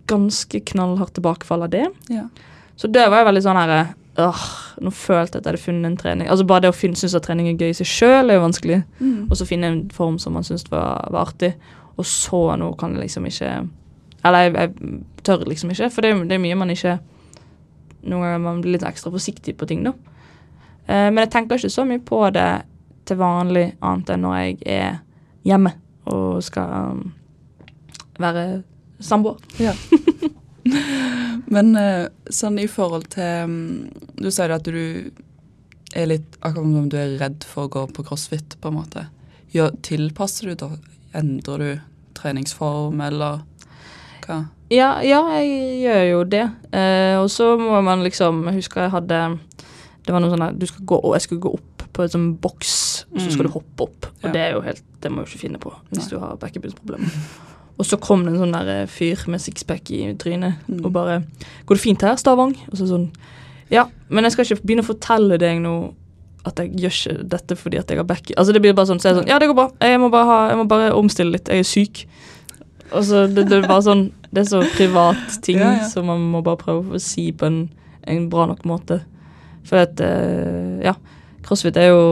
ganske 0.07 0.61
knallhardt 0.73 1.15
tilbakefall 1.15 1.63
av 1.63 1.71
det. 1.71 1.87
Ja. 2.11 2.27
Så 2.77 2.91
det 2.93 3.09
var 3.11 3.23
jo 3.23 3.31
veldig 3.31 3.43
sånn 3.45 3.57
her 3.61 3.95
Åh, 4.19 4.41
Nå 4.85 4.91
følte 4.93 5.39
jeg 5.39 5.41
at 5.41 5.45
jeg 5.47 5.53
hadde 5.53 5.63
funnet 5.63 5.87
en 5.89 5.97
trening 5.97 6.29
Altså 6.29 6.45
Bare 6.45 6.61
det 6.67 6.71
å 6.73 6.77
synes 6.77 7.15
at 7.17 7.23
trening 7.25 7.47
er 7.49 7.55
gøy 7.57 7.71
i 7.71 7.77
seg 7.79 7.87
sjøl, 7.89 8.29
er 8.29 8.35
jo 8.37 8.43
vanskelig. 8.45 8.83
Mm. 9.01 9.31
Og 9.31 9.37
så 9.39 9.47
finne 9.49 9.65
en 9.71 9.79
form 9.89 10.19
som 10.21 10.35
man 10.37 10.45
syns 10.45 10.65
var, 10.71 11.09
var 11.11 11.29
artig. 11.31 11.55
Og 11.97 12.05
så 12.05 12.43
nå 12.61 12.77
kan 12.77 12.93
jeg 12.93 13.07
liksom 13.07 13.25
ikke 13.27 13.69
Eller 14.25 14.39
jeg, 14.43 14.53
jeg 14.55 15.01
tør 15.25 15.47
liksom 15.49 15.71
ikke, 15.73 15.91
for 15.91 16.03
det, 16.05 16.29
det 16.29 16.37
er 16.37 16.45
mye 16.45 16.59
man 16.61 16.71
ikke 16.71 16.99
Noen 18.03 18.21
ganger 18.27 18.39
man 18.45 18.61
blir 18.61 18.73
litt 18.77 18.83
ekstra 18.85 19.13
forsiktig 19.15 19.57
på 19.57 19.67
ting, 19.71 19.85
da. 19.87 19.93
Eh, 20.93 21.09
men 21.09 21.25
jeg 21.25 21.33
tenker 21.33 21.61
ikke 21.61 21.73
så 21.73 21.87
mye 21.89 22.03
på 22.05 22.21
det 22.35 22.51
til 23.09 23.19
vanlig, 23.19 23.73
annet 23.81 24.13
enn 24.15 24.23
når 24.27 24.37
jeg 24.39 24.59
er 24.77 25.01
hjemme 25.47 25.73
og 26.13 26.43
skal 26.45 26.93
um, 26.93 27.03
være 28.21 28.63
samboer. 29.03 29.39
Men 31.53 31.75
eh, 31.77 32.07
sånn 32.31 32.61
i 32.63 32.69
forhold 32.71 33.09
til 33.13 33.51
du 34.15 34.29
Du 34.29 34.31
sier 34.31 34.53
at 34.55 34.67
du 34.67 35.11
er 35.93 36.07
litt 36.07 36.37
Akkurat 36.39 36.63
som 36.63 36.77
om 36.79 36.87
du 36.89 36.97
er 36.97 37.17
redd 37.21 37.43
for 37.45 37.67
å 37.67 37.73
gå 37.73 37.83
på 37.97 38.05
crossfit, 38.07 38.55
på 38.63 38.71
en 38.71 38.79
måte. 38.79 39.07
Gjør, 39.53 39.75
tilpasser 39.85 40.53
du 40.53 40.61
da? 40.63 40.71
Endrer 41.19 41.65
du 41.65 41.71
treningsform, 42.17 43.03
eller 43.05 43.43
hva? 44.25 44.39
Ja, 44.73 45.03
ja, 45.05 45.21
jeg 45.37 45.83
gjør 45.83 46.05
jo 46.09 46.23
det. 46.33 46.47
Eh, 46.73 47.19
og 47.21 47.29
så 47.31 47.51
må 47.61 47.83
man 47.85 48.05
liksom 48.07 48.47
Jeg 48.49 48.63
husker 48.63 48.87
jeg 48.87 48.95
hadde 48.95 49.21
Det 50.05 50.13
var 50.13 50.21
noe 50.21 50.31
sånn 50.33 50.43
at 50.43 50.59
gå, 50.59 50.99
jeg 51.15 51.23
skulle 51.23 51.41
gå 51.41 51.53
opp 51.55 51.83
på 51.93 52.03
en 52.03 52.09
sånn 52.09 52.29
boks, 52.41 53.05
og 53.13 53.21
så 53.21 53.31
skal 53.31 53.45
Mm. 53.45 53.53
du 53.53 53.55
hoppe 53.59 53.83
opp. 53.87 54.07
Og 54.07 54.25
Ja. 54.25 54.33
det 54.33 54.41
er 54.41 54.53
jo 54.55 54.61
helt 54.63 54.83
Det 55.01 55.11
må 55.11 55.17
du 55.25 55.31
ikke 55.31 55.39
finne 55.41 55.59
på 55.59 55.73
hvis 55.91 55.99
Nei. 55.99 56.09
du 56.11 56.19
har 56.19 56.37
bekkenbunnsproblemer. 56.37 57.11
Og 57.79 57.85
så 57.87 57.99
kom 58.01 58.25
det 58.25 58.33
en 58.35 58.39
sånn 58.41 58.53
der 58.53 58.83
eh, 58.83 58.87
fyr 58.87 59.29
med 59.29 59.41
sixpack 59.41 59.91
i 59.91 60.15
trynet 60.15 60.55
Mm. 60.69 60.85
og 60.85 60.93
bare 60.93 61.23
'Går 61.67 61.75
det 61.75 61.81
fint 61.81 62.01
her, 62.03 62.15
Stavang?' 62.17 62.57
Og 62.71 62.79
så 62.79 62.87
sånn 62.89 63.11
Ja, 63.71 63.87
men 64.11 64.25
jeg 64.25 64.33
skal 64.33 64.45
ikke 64.45 64.63
begynne 64.67 64.83
å 64.85 64.95
fortelle 64.95 65.39
deg 65.39 65.59
nå 65.61 65.95
at 66.45 66.57
jeg 66.57 66.73
gjør 66.77 66.91
ikke 66.91 67.29
dette 67.29 67.57
fordi 67.57 67.79
at 67.79 67.87
jeg 67.89 67.97
har 67.99 68.05
back... 68.05 68.31
Altså 68.37 68.53
det 68.53 68.61
blir 68.63 68.75
bare 68.75 68.87
sånn, 68.87 68.99
så 69.01 69.07
er 69.11 69.15
jeg 69.15 69.23
sånn 69.25 69.29
Ja, 69.29 69.39
det 69.39 69.49
går 69.49 69.55
bra. 69.55 69.71
Jeg 69.81 69.99
må 70.01 70.11
bare, 70.11 70.25
ha, 70.27 70.49
jeg 70.51 70.57
må 70.59 70.69
bare 70.69 70.93
omstille 70.93 71.33
litt. 71.33 71.45
Jeg 71.49 71.59
er 71.59 71.63
syk. 71.63 72.07
Og 72.93 73.03
så 73.05 73.27
det, 73.33 73.49
det 73.49 73.65
er 73.65 73.69
bare 73.69 73.83
sånn 73.83 74.13
Det 74.33 74.41
er 74.47 74.51
så 74.51 74.63
privat 74.77 75.43
ting 75.43 75.59
Ja, 75.59 75.77
ja. 75.79 75.89
som 75.89 76.07
man 76.07 76.21
må 76.33 76.43
bare 76.45 76.57
prøve 76.59 76.93
å 76.95 77.01
si 77.01 77.33
på 77.33 77.47
en, 77.47 77.71
en 78.05 78.29
bra 78.29 78.47
nok 78.47 78.63
måte. 78.65 79.03
For 79.69 79.83
at 79.87 80.01
eh, 80.01 80.81
Ja. 80.85 80.95
Crossfit 81.43 81.77
er 81.77 81.89
jo 81.91 82.03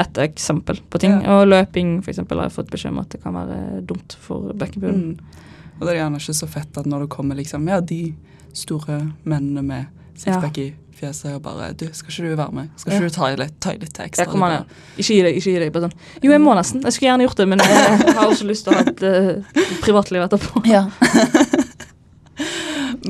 ett 0.00 0.16
eksempel 0.24 0.78
på 0.88 0.98
ting. 0.98 1.18
Ja. 1.20 1.40
Og 1.42 1.48
løping 1.50 1.98
for 2.02 2.10
eksempel, 2.14 2.38
har 2.40 2.48
jeg 2.48 2.54
fått 2.56 2.70
beskjed 2.72 2.94
om 2.94 3.02
at 3.02 3.10
det 3.12 3.20
kan 3.22 3.34
være 3.36 3.82
dumt 3.84 4.16
for 4.24 4.54
bekkenbunnen. 4.56 5.18
Mm. 5.18 5.42
Og 5.74 5.82
det 5.84 5.92
er 5.92 5.98
gjerne 6.00 6.16
ikke 6.22 6.34
så 6.38 6.48
fett 6.48 6.78
at 6.80 6.86
når 6.88 7.04
det 7.04 7.10
kommer 7.12 7.36
liksom, 7.36 7.68
ja, 7.68 7.80
de 7.84 8.14
store 8.56 9.02
mennene 9.28 9.62
med 9.66 9.84
sixpack 10.16 10.56
i 10.62 10.66
fjeset 10.94 11.34
og 11.34 11.42
bare 11.42 11.72
Du, 11.74 11.88
skal 11.92 12.08
ikke 12.12 12.30
du 12.30 12.36
være 12.38 12.52
med? 12.54 12.68
Skal 12.78 12.92
ikke 12.94 13.02
Ja. 13.02 13.08
du 13.08 13.14
ta 13.18 13.28
i 13.32 13.36
litt, 13.36 13.54
ta 13.60 13.72
i 13.74 13.78
litt 13.82 13.98
ekstra? 14.00 14.24
Jeg 14.24 14.30
kommer 14.32 14.64
Ikke 14.96 15.08
gi 15.12 15.22
deg. 15.26 15.36
ikke 15.36 15.50
gi 15.50 15.58
deg 15.58 15.72
bare 15.74 15.88
sånn, 15.90 15.98
Jo, 16.22 16.30
jeg 16.30 16.40
må 16.40 16.54
nesten. 16.56 16.82
Jeg 16.86 16.92
skulle 16.94 17.10
gjerne 17.10 17.26
gjort 17.26 17.36
det, 17.36 17.48
men 17.48 17.58
jeg 17.58 18.14
har 18.14 18.26
også 18.30 18.46
lyst 18.48 18.64
til 18.64 18.72
å 18.72 18.76
ha 18.78 18.84
et 18.86 19.02
uh, 19.02 19.62
privatliv 19.82 20.22
etterpå. 20.24 20.64
Ja. 20.70 20.86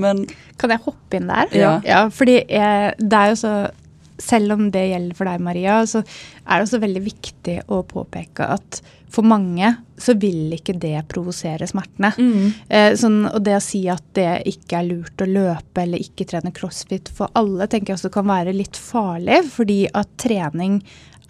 Men 0.00 0.24
Kan 0.60 0.74
jeg 0.74 0.84
hoppe 0.86 1.18
inn 1.18 1.30
der? 1.30 1.54
Ja. 1.56 1.72
ja 1.86 2.02
fordi 2.12 2.40
jeg, 2.42 2.94
det 2.98 3.20
er 3.20 3.32
jo 3.32 3.40
så 3.40 3.54
Selv 4.22 4.54
om 4.54 4.68
det 4.70 4.84
gjelder 4.92 5.18
for 5.18 5.26
deg, 5.26 5.40
Maria, 5.42 5.80
så 5.90 6.04
er 6.04 6.60
det 6.60 6.68
også 6.68 6.78
veldig 6.84 7.00
viktig 7.02 7.56
å 7.74 7.80
påpeke 7.88 8.46
at 8.56 8.78
for 9.14 9.26
mange 9.26 9.68
så 10.00 10.14
vil 10.18 10.52
ikke 10.54 10.74
det 10.82 10.96
provosere 11.10 11.66
smertene. 11.70 12.10
Mm. 12.18 12.46
Eh, 12.66 12.92
sånn, 12.98 13.20
og 13.30 13.42
det 13.46 13.56
å 13.58 13.62
si 13.62 13.84
at 13.90 14.04
det 14.18 14.42
ikke 14.50 14.80
er 14.80 14.88
lurt 14.88 15.22
å 15.22 15.28
løpe 15.28 15.84
eller 15.84 16.02
ikke 16.02 16.26
trene 16.30 16.54
crossfit 16.54 17.10
for 17.14 17.30
alle, 17.38 17.68
tenker 17.70 17.92
jeg 17.92 18.00
også 18.00 18.12
kan 18.14 18.26
være 18.30 18.54
litt 18.56 18.78
farlig, 18.78 19.40
fordi 19.54 19.80
at 19.94 20.10
trening 20.20 20.80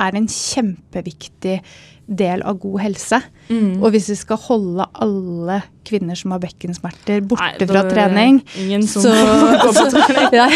er 0.02 0.16
en 0.18 0.30
kjempeviktig 0.30 1.58
del 2.04 2.42
av 2.44 2.58
god 2.60 2.80
helse. 2.84 3.20
Mm. 3.48 3.80
Og 3.80 3.92
hvis 3.94 4.10
vi 4.12 4.16
skal 4.18 4.38
holde 4.40 4.84
alle 5.04 5.60
kvinner 5.84 6.16
som 6.16 6.34
har 6.34 6.42
bekkensmerter, 6.42 7.22
borte 7.28 7.60
Nei, 7.60 7.68
fra 7.68 7.82
trening 7.88 8.38
Ingen 8.60 8.86
som 8.88 9.04
så, 9.04 9.12
går 9.62 9.78
på 9.80 10.04
trening. 10.08 10.36
ja, 10.40 10.46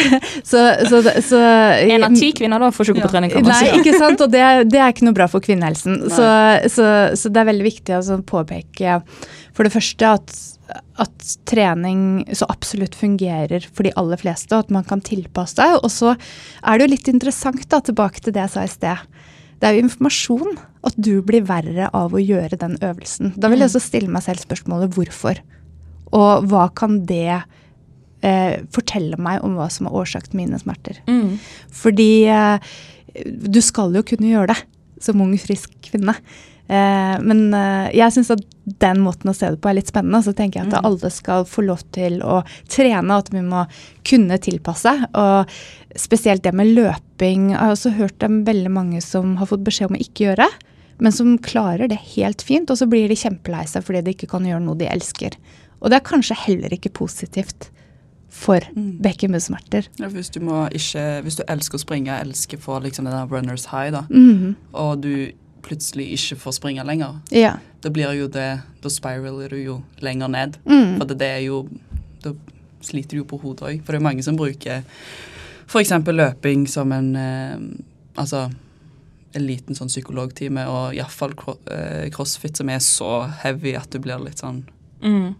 så, 0.44 0.62
så, 0.88 1.02
så 1.24 1.40
En 1.84 2.06
av 2.08 2.16
ti 2.16 2.30
kvinner 2.36 2.60
da 2.62 2.70
får 2.72 2.90
ikke 2.90 3.00
gå 3.00 3.06
på 3.06 3.12
trening. 3.12 3.34
Nei, 3.48 3.58
si. 3.60 3.80
ikke 3.80 3.96
sant? 4.00 4.24
Og 4.24 4.32
det, 4.32 4.44
det 4.72 4.80
er 4.80 4.94
ikke 4.94 5.08
noe 5.08 5.16
bra 5.16 5.28
for 5.30 5.44
kvinnehelsen. 5.44 6.00
Så, 6.12 6.28
så, 6.72 6.92
så 7.16 7.32
det 7.32 7.42
er 7.42 7.50
veldig 7.52 7.68
viktig 7.68 7.96
å 7.96 8.00
altså, 8.00 8.20
påpeke 8.28 9.00
for 9.56 9.66
det 9.66 9.74
første 9.74 10.12
at, 10.20 10.34
at 11.02 11.30
trening 11.50 12.22
så 12.36 12.46
absolutt 12.52 12.94
fungerer 12.94 13.64
for 13.66 13.88
de 13.88 13.92
aller 13.98 14.20
fleste, 14.20 14.52
og 14.54 14.68
at 14.68 14.74
man 14.76 14.86
kan 14.86 15.02
tilpasse 15.04 15.58
seg. 15.58 15.80
Og 15.82 15.90
så 15.92 16.12
er 16.14 16.78
det 16.78 16.86
jo 16.86 16.92
litt 16.94 17.10
interessant, 17.10 17.64
da, 17.72 17.82
tilbake 17.84 18.22
til 18.22 18.36
det 18.36 18.44
jeg 18.46 18.54
sa 18.54 18.64
i 18.64 18.70
sted. 18.70 19.17
Det 19.58 19.68
er 19.68 19.76
jo 19.76 19.84
informasjon 19.86 20.58
at 20.86 20.98
du 21.02 21.18
blir 21.26 21.46
verre 21.48 21.88
av 21.96 22.14
å 22.14 22.22
gjøre 22.22 22.58
den 22.60 22.76
øvelsen. 22.78 23.34
Da 23.36 23.50
vil 23.50 23.62
jeg 23.62 23.72
også 23.72 23.82
stille 23.82 24.12
meg 24.12 24.24
selv 24.26 24.42
spørsmålet 24.44 24.94
hvorfor. 24.94 25.40
Og 26.14 26.46
hva 26.48 26.68
kan 26.78 27.00
det 27.08 27.40
eh, 28.22 28.54
fortelle 28.74 29.18
meg 29.20 29.42
om 29.44 29.58
hva 29.58 29.66
som 29.72 29.88
er 29.88 29.98
årsak 29.98 30.30
til 30.30 30.40
mine 30.44 30.60
smerter? 30.62 31.00
Mm. 31.10 31.36
Fordi 31.74 32.12
eh, 32.30 32.70
du 33.26 33.60
skal 33.64 33.98
jo 33.98 34.04
kunne 34.06 34.30
gjøre 34.30 34.54
det 34.54 34.60
som 35.04 35.20
ung, 35.22 35.34
frisk 35.38 35.74
kvinne. 35.86 36.14
Eh, 36.68 37.18
men 37.24 37.54
eh, 37.54 37.90
jeg 37.96 38.12
syns 38.12 38.30
at 38.34 38.42
den 38.78 38.98
måten 39.00 39.30
å 39.30 39.34
se 39.34 39.48
det 39.54 39.60
på 39.64 39.70
er 39.70 39.78
litt 39.78 39.88
spennende. 39.88 40.20
Så 40.22 40.34
tenker 40.36 40.60
jeg 40.60 40.68
at 40.68 40.82
Mm. 40.82 40.84
alle 40.84 41.10
skal 41.10 41.44
få 41.48 41.64
lov 41.64 41.82
til 41.92 42.20
å 42.20 42.42
trene, 42.68 43.10
og 43.10 43.24
at 43.24 43.30
vi 43.32 43.40
må 43.40 43.66
kunne 44.04 44.38
tilpasse. 44.38 44.92
Og 45.14 45.46
spesielt 45.96 46.42
det 46.42 46.52
med 46.54 46.74
løping. 46.76 47.50
Jeg 47.50 47.58
har 47.58 47.72
også 47.72 47.94
hørt 47.96 48.22
om 48.22 48.44
veldig 48.44 48.70
mange 48.70 49.00
som 49.02 49.36
har 49.36 49.46
fått 49.46 49.64
beskjed 49.64 49.90
om 49.90 49.96
å 49.96 50.02
ikke 50.04 50.26
gjøre, 50.36 50.46
men 51.00 51.12
som 51.12 51.38
klarer 51.38 51.88
det 51.88 51.98
helt 52.16 52.42
fint. 52.42 52.70
Og 52.70 52.76
så 52.76 52.86
blir 52.88 53.08
de 53.08 53.14
kjempelei 53.16 53.64
seg 53.66 53.82
fordi 53.84 54.04
de 54.04 54.12
ikke 54.14 54.28
kan 54.28 54.44
gjøre 54.44 54.62
noe 54.62 54.76
de 54.76 54.86
elsker. 54.86 55.32
Og 55.80 55.90
det 55.90 55.96
er 56.02 56.08
kanskje 56.10 56.36
heller 56.36 56.68
ikke 56.74 56.90
positivt 56.92 57.70
for 58.28 58.60
Mm. 58.76 59.00
bekkenbunnssmerter. 59.00 59.88
Ja, 59.98 60.08
hvis, 60.08 60.28
du 60.30 60.40
må 60.40 60.68
ikke, 60.70 61.22
hvis 61.24 61.36
du 61.36 61.44
elsker 61.48 61.78
å 61.78 61.80
springe, 61.80 62.20
elsker 62.20 62.58
få 62.58 62.82
liksom 62.82 63.04
den 63.08 63.14
der 63.14 63.26
runners 63.26 63.64
high, 63.66 63.90
da, 63.90 64.02
Mhm. 64.10 64.54
og 64.74 65.00
du 65.00 65.32
plutselig 65.68 66.08
ikke 66.16 66.38
får 66.40 66.56
springe 66.58 66.84
lenger, 66.88 67.18
Ja. 67.34 67.56
da 67.84 67.90
blir 67.94 68.14
jo 68.18 68.26
det 68.28 68.48
Da 68.82 68.88
spiraler 68.90 69.48
du 69.52 69.56
jo 69.60 69.82
lenger 70.00 70.28
ned. 70.32 70.56
Mm. 70.66 70.96
For 70.98 71.04
det, 71.10 71.18
det 71.20 71.28
er 71.36 71.42
jo 71.46 71.68
Da 72.24 72.32
sliter 72.82 73.16
du 73.16 73.22
jo 73.22 73.24
på 73.28 73.40
hodet 73.42 73.66
òg. 73.68 73.82
For 73.84 73.92
det 73.92 74.00
er 74.00 74.04
mange 74.08 74.22
som 74.24 74.36
bruker 74.38 74.82
f.eks. 75.68 75.90
løping 76.06 76.66
som 76.68 76.92
en 76.92 77.10
eh, 77.16 77.58
Altså 78.16 78.48
en 79.36 79.44
liten 79.46 79.76
sånn 79.76 79.90
psykologtime, 79.92 80.62
og 80.66 80.94
iallfall 80.96 81.34
eh, 81.70 82.08
crossfit 82.10 82.56
som 82.56 82.68
er 82.72 82.78
så 82.80 83.28
heavy 83.44 83.74
at 83.76 83.90
du 83.92 83.98
blir 84.00 84.18
litt 84.24 84.40
sånn 84.40 84.64
Mm. 85.02 85.34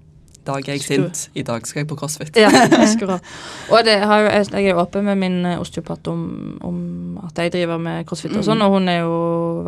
Dag 0.48 0.64
er 0.68 0.78
jeg 0.78 0.84
sint, 0.86 1.22
i 1.36 1.42
dag 1.44 1.66
skal 1.68 1.82
jeg 1.82 1.88
på 1.90 1.96
crossfit. 2.00 2.36
Ja, 2.40 2.48
akkurat. 2.86 3.24
Og 3.68 3.82
det 3.84 3.98
har 4.00 4.22
jo, 4.24 4.30
jeg 4.56 4.70
er 4.72 4.80
åpen 4.80 5.04
med 5.04 5.20
min 5.20 5.38
eh, 5.44 5.58
osteopat 5.60 6.08
om, 6.08 6.22
om 6.64 6.78
at 7.26 7.36
jeg 7.44 7.52
driver 7.58 7.78
med 7.84 8.06
crossfit 8.08 8.32
og 8.40 8.46
sånn, 8.46 8.64
og 8.64 8.72
hun 8.78 8.88
er 8.88 9.02
jo 9.02 9.18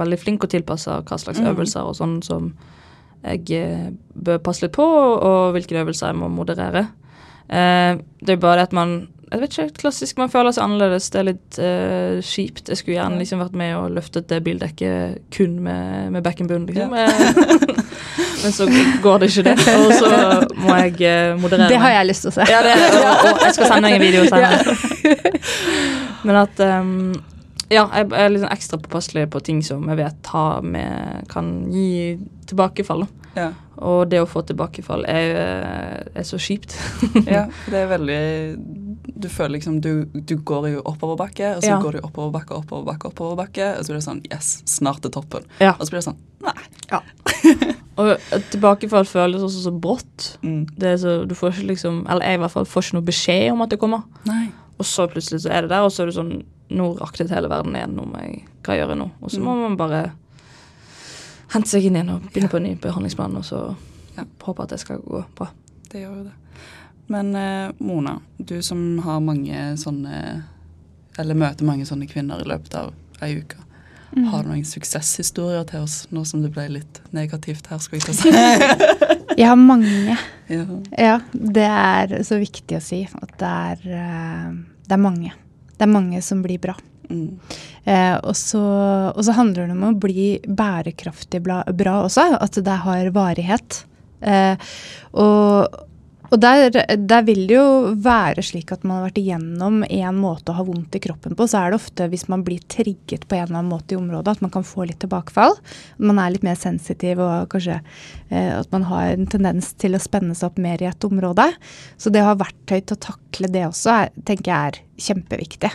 veldig 0.00 0.18
flink 0.22 0.46
å 0.48 0.50
tilpasse 0.56 0.88
hva 1.04 1.20
slags 1.20 1.40
Mm. 1.40 1.50
øvelser 1.52 1.84
og 1.88 1.94
sånn 2.00 2.18
som 2.24 2.50
jeg 3.20 3.44
eh, 3.60 3.90
bør 4.16 4.40
passe 4.44 4.64
litt 4.64 4.72
på, 4.76 4.84
og 4.88 5.52
hvilke 5.54 5.76
øvelser 5.84 6.10
jeg 6.14 6.18
må 6.22 6.28
moderere. 6.32 6.86
Eh, 7.52 7.98
det 8.24 8.36
er 8.38 8.40
bare 8.40 8.62
det 8.62 8.70
at 8.70 8.76
man 8.80 9.00
jeg 9.30 9.40
vet 9.44 9.52
ikke, 9.54 9.78
klassisk, 9.84 10.18
Man 10.18 10.30
føler 10.32 10.50
seg 10.50 10.64
annerledes. 10.64 11.04
Det 11.14 11.18
er 11.20 11.26
litt 11.28 11.58
eh, 11.62 12.16
kjipt. 12.26 12.66
Jeg 12.72 12.80
skulle 12.80 12.96
gjerne 12.96 13.20
liksom 13.20 13.38
vært 13.38 13.54
med 13.54 13.76
og 13.78 13.92
løftet 13.94 14.26
det 14.26 14.40
bildekket 14.42 15.20
kun 15.36 15.60
med, 15.62 16.08
med 16.16 16.24
bekkenbunnen, 16.26 16.66
liksom. 16.66 16.96
Eh, 16.98 17.84
Men 18.42 18.52
så 18.56 18.66
går 19.04 19.18
det 19.22 19.30
ikke, 19.30 19.42
det. 19.50 19.56
Og 19.76 19.92
så 19.98 20.10
må 20.64 20.76
jeg 20.80 20.94
eh, 21.08 21.34
moderere 21.40 21.68
Det 21.72 21.80
har 21.82 21.94
jeg 21.98 22.08
lyst 22.10 22.26
til 22.26 22.32
å 22.32 22.36
se. 22.38 22.46
Ja, 22.50 22.60
det, 22.64 22.74
og, 22.96 23.34
og 23.34 23.44
jeg 23.46 23.56
skal 23.58 23.70
sende 23.74 23.90
deg 23.90 23.98
en 23.98 24.04
video 24.06 24.24
senere. 24.30 25.32
Men 26.26 26.40
at 26.44 26.60
um, 26.80 26.94
Ja, 27.70 27.84
jeg 27.94 28.10
er 28.18 28.32
litt 28.32 28.42
sånn 28.42 28.50
ekstra 28.52 28.80
påpasselig 28.82 29.28
på 29.30 29.40
ting 29.46 29.60
som 29.62 29.84
jeg 29.92 30.00
vet 30.00 30.30
har 30.34 30.64
med, 30.66 31.24
kan 31.30 31.52
gi 31.70 32.16
tilbakefall. 32.50 33.04
Ja. 33.36 33.52
Og 33.78 34.08
det 34.10 34.18
å 34.20 34.26
få 34.28 34.42
tilbakefall 34.42 35.04
er, 35.08 35.36
er 36.18 36.24
så 36.26 36.36
kjipt. 36.42 36.74
Ja, 37.30 37.44
det 37.70 37.84
er 37.84 37.86
veldig 37.92 38.16
Du 39.20 39.28
føler 39.30 39.54
liksom 39.54 39.76
Du, 39.84 40.02
du 40.12 40.34
går 40.36 40.66
jo 40.72 40.82
oppoverbakke, 40.82 41.52
og 41.56 41.62
så 41.62 41.70
Ja. 41.70 41.78
går 41.80 41.92
du 41.96 42.00
oppoverbakke, 42.08 42.58
oppoverbakke, 42.58 43.12
oppoverbakke, 43.12 43.68
og 43.78 43.86
så 43.86 43.92
blir 43.94 44.00
det 44.00 44.08
sånn 44.08 44.24
Yes, 44.32 44.50
snart 44.68 45.00
til 45.06 45.14
toppen. 45.14 45.46
Ja. 45.62 45.76
Og 45.78 45.86
så 45.86 45.94
blir 45.94 46.02
det 46.02 46.08
sånn 46.10 46.18
Nei. 46.42 46.58
Og 48.00 48.44
tilbakefall 48.52 49.04
føles 49.08 49.42
også 49.44 49.64
så 49.66 49.72
brått. 49.74 50.30
Mm. 50.46 50.62
Det 50.80 50.94
så, 51.02 51.18
du 51.28 51.34
får 51.36 51.52
ikke 51.54 51.66
liksom, 51.74 52.00
eller 52.08 52.24
jeg 52.30 52.38
i 52.38 52.42
hvert 52.44 52.54
fall 52.54 52.68
får 52.70 52.86
ikke 52.86 52.96
noe 52.98 53.08
beskjed 53.10 53.46
om 53.52 53.64
at 53.66 53.74
det 53.74 53.80
kommer. 53.82 54.06
Nei. 54.28 54.46
Og 54.80 54.86
så 54.88 55.04
plutselig 55.12 55.42
så 55.44 55.50
er 55.52 55.66
det 55.66 55.72
der, 55.74 55.84
og 55.84 55.92
så 55.92 56.04
er 56.06 56.10
det 56.12 56.16
sånn 56.20 56.34
Nå 56.70 56.84
raktet 57.00 57.32
hele 57.34 57.48
verden 57.50 57.74
igjen. 57.74 57.96
Nå 57.98 58.04
må 58.06 58.20
jeg 58.22 58.44
Hva 58.62 58.76
gjør 58.78 58.92
jeg 58.92 58.98
nå? 59.00 59.08
Og 59.26 59.32
så 59.34 59.40
må 59.42 59.56
man 59.58 59.72
bare 59.76 60.04
hente 61.50 61.66
seg 61.66 61.88
inn 61.88 61.96
igjen 61.98 62.12
og 62.14 62.28
begynne 62.28 62.50
på 62.52 62.60
en 62.60 62.66
ny 62.68 62.76
behandlingsplan, 62.78 63.34
og 63.40 63.44
så 63.48 63.62
Ja. 64.16 64.22
håpe 64.46 64.62
at 64.62 64.70
det 64.70 64.78
skal 64.80 65.00
gå 65.02 65.24
bra. 65.34 65.48
Det 65.90 66.02
gjør 66.04 66.16
jo 66.20 66.24
det. 66.28 66.36
Men 67.10 67.34
eh, 67.34 67.72
Mona, 67.82 68.20
du 68.38 68.62
som 68.62 68.98
har 69.02 69.18
mange 69.20 69.74
sånne 69.76 70.44
Eller 71.18 71.34
møter 71.34 71.66
mange 71.66 71.84
sånne 71.84 72.06
kvinner 72.06 72.40
i 72.40 72.46
løpet 72.46 72.74
av 72.78 72.92
ei 73.20 73.34
uke. 73.42 73.56
Mm. 74.10 74.26
Har 74.32 74.42
du 74.42 74.50
noen 74.50 74.66
suksesshistorier 74.66 75.64
til 75.70 75.84
oss, 75.84 76.02
nå 76.10 76.24
som 76.26 76.42
det 76.42 76.50
ble 76.54 76.66
litt 76.80 77.00
negativt 77.14 77.70
her, 77.70 77.78
skal 77.82 78.00
jeg 78.00 78.08
ta 78.08 78.16
si? 78.16 78.32
Jeg 79.40 79.46
har 79.46 79.56
mange. 79.56 80.16
ja. 80.50 80.64
Ja, 80.98 81.16
det 81.32 81.64
er 81.64 82.16
så 82.26 82.36
viktig 82.40 82.76
å 82.76 82.82
si 82.84 83.04
at 83.06 83.30
det 83.40 83.50
er, 83.50 83.84
eh, 83.96 84.48
det 84.84 84.96
er 84.96 85.00
mange. 85.00 85.30
Det 85.76 85.86
er 85.86 85.92
mange 85.92 86.20
som 86.26 86.42
blir 86.44 86.60
bra. 86.60 86.74
Mm. 87.10 87.38
Eh, 87.84 88.16
og, 88.18 88.34
så, 88.36 88.60
og 89.14 89.22
så 89.24 89.34
handler 89.38 89.70
det 89.70 89.76
om 89.78 89.86
å 89.88 89.94
bli 89.96 90.32
bærekraftig 90.44 91.40
bra, 91.46 91.62
bra 91.72 92.00
også, 92.04 92.26
at 92.36 92.58
det 92.66 92.76
har 92.84 93.12
varighet. 93.14 93.84
Eh, 94.20 94.74
og 95.16 95.80
og 96.30 96.38
der, 96.38 96.70
der 96.70 97.24
vil 97.26 97.42
det 97.50 97.56
jo 97.56 97.94
være 97.98 98.42
slik 98.46 98.70
at 98.74 98.84
man 98.86 99.00
har 99.00 99.08
vært 99.08 99.18
igjennom 99.18 99.80
en 99.82 100.20
måte 100.20 100.52
å 100.52 100.58
ha 100.60 100.64
vondt 100.66 100.94
i 100.94 101.02
kroppen 101.02 101.34
på, 101.38 101.46
så 101.50 101.60
er 101.60 101.72
det 101.72 101.80
ofte 101.80 102.06
hvis 102.12 102.28
man 102.30 102.44
blir 102.46 102.62
trigget 102.70 103.26
på 103.26 103.36
en 103.36 103.48
eller 103.48 103.58
annen 103.58 103.72
måte 103.72 103.96
i 103.96 103.98
området, 103.98 104.36
at 104.36 104.44
man 104.44 104.52
kan 104.54 104.66
få 104.66 104.86
litt 104.86 105.00
tilbakefall. 105.02 105.56
Man 105.98 106.20
er 106.22 106.34
litt 106.34 106.46
mer 106.46 106.58
sensitiv 106.60 107.22
og 107.24 107.50
kanskje 107.52 107.80
eh, 107.80 108.52
at 108.54 108.70
man 108.74 108.86
har 108.90 109.16
en 109.16 109.26
tendens 109.30 109.72
til 109.80 109.98
å 109.98 110.02
spenne 110.02 110.36
seg 110.38 110.52
opp 110.52 110.60
mer 110.62 110.82
i 110.82 110.88
et 110.90 111.08
område. 111.08 111.48
Så 111.98 112.14
det 112.14 112.22
å 112.22 112.30
ha 112.30 112.38
verktøy 112.38 112.78
til 112.78 112.96
å 112.96 113.04
takle 113.10 113.50
det 113.50 113.66
også, 113.66 113.96
er, 113.96 114.14
tenker 114.28 114.52
jeg 114.52 114.70
er 114.70 115.08
kjempeviktig. 115.10 115.72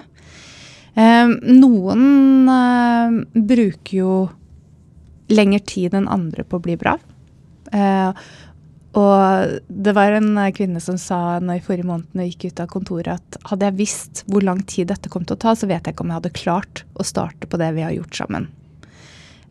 Eh, 0.95 1.35
noen 1.51 2.07
eh, 2.55 3.19
bruker 3.35 3.99
jo 3.99 4.15
lengre 5.35 5.59
tid 5.67 5.95
enn 5.97 6.07
andre 6.11 6.45
på 6.47 6.59
å 6.59 6.63
bli 6.63 6.77
bra. 6.79 6.95
Eh, 7.73 8.25
og 8.95 9.55
det 9.67 9.93
var 9.95 10.15
en 10.15 10.37
eh, 10.39 10.51
kvinne 10.55 10.79
som 10.83 10.97
sa 11.01 11.37
nå 11.43 11.57
i 11.57 11.63
forrige 11.63 11.87
måned 11.87 12.13
når 12.15 12.25
jeg 12.25 12.35
gikk 12.35 12.45
ut 12.47 12.61
av 12.63 12.69
kontoret, 12.71 13.19
at 13.19 13.49
hadde 13.51 13.69
jeg 13.69 13.79
visst 13.81 14.23
hvor 14.31 14.45
lang 14.45 14.61
tid 14.63 14.91
dette 14.91 15.11
kom 15.11 15.25
til 15.27 15.35
å 15.35 15.43
ta, 15.43 15.55
så 15.55 15.67
vet 15.67 15.83
jeg 15.83 15.95
ikke 15.95 16.05
om 16.05 16.13
jeg 16.13 16.21
hadde 16.21 16.37
klart 16.37 16.85
å 16.95 17.07
starte 17.07 17.49
på 17.49 17.59
det 17.59 17.73
vi 17.75 17.83
har 17.83 17.95
gjort 17.95 18.21
sammen. 18.23 18.47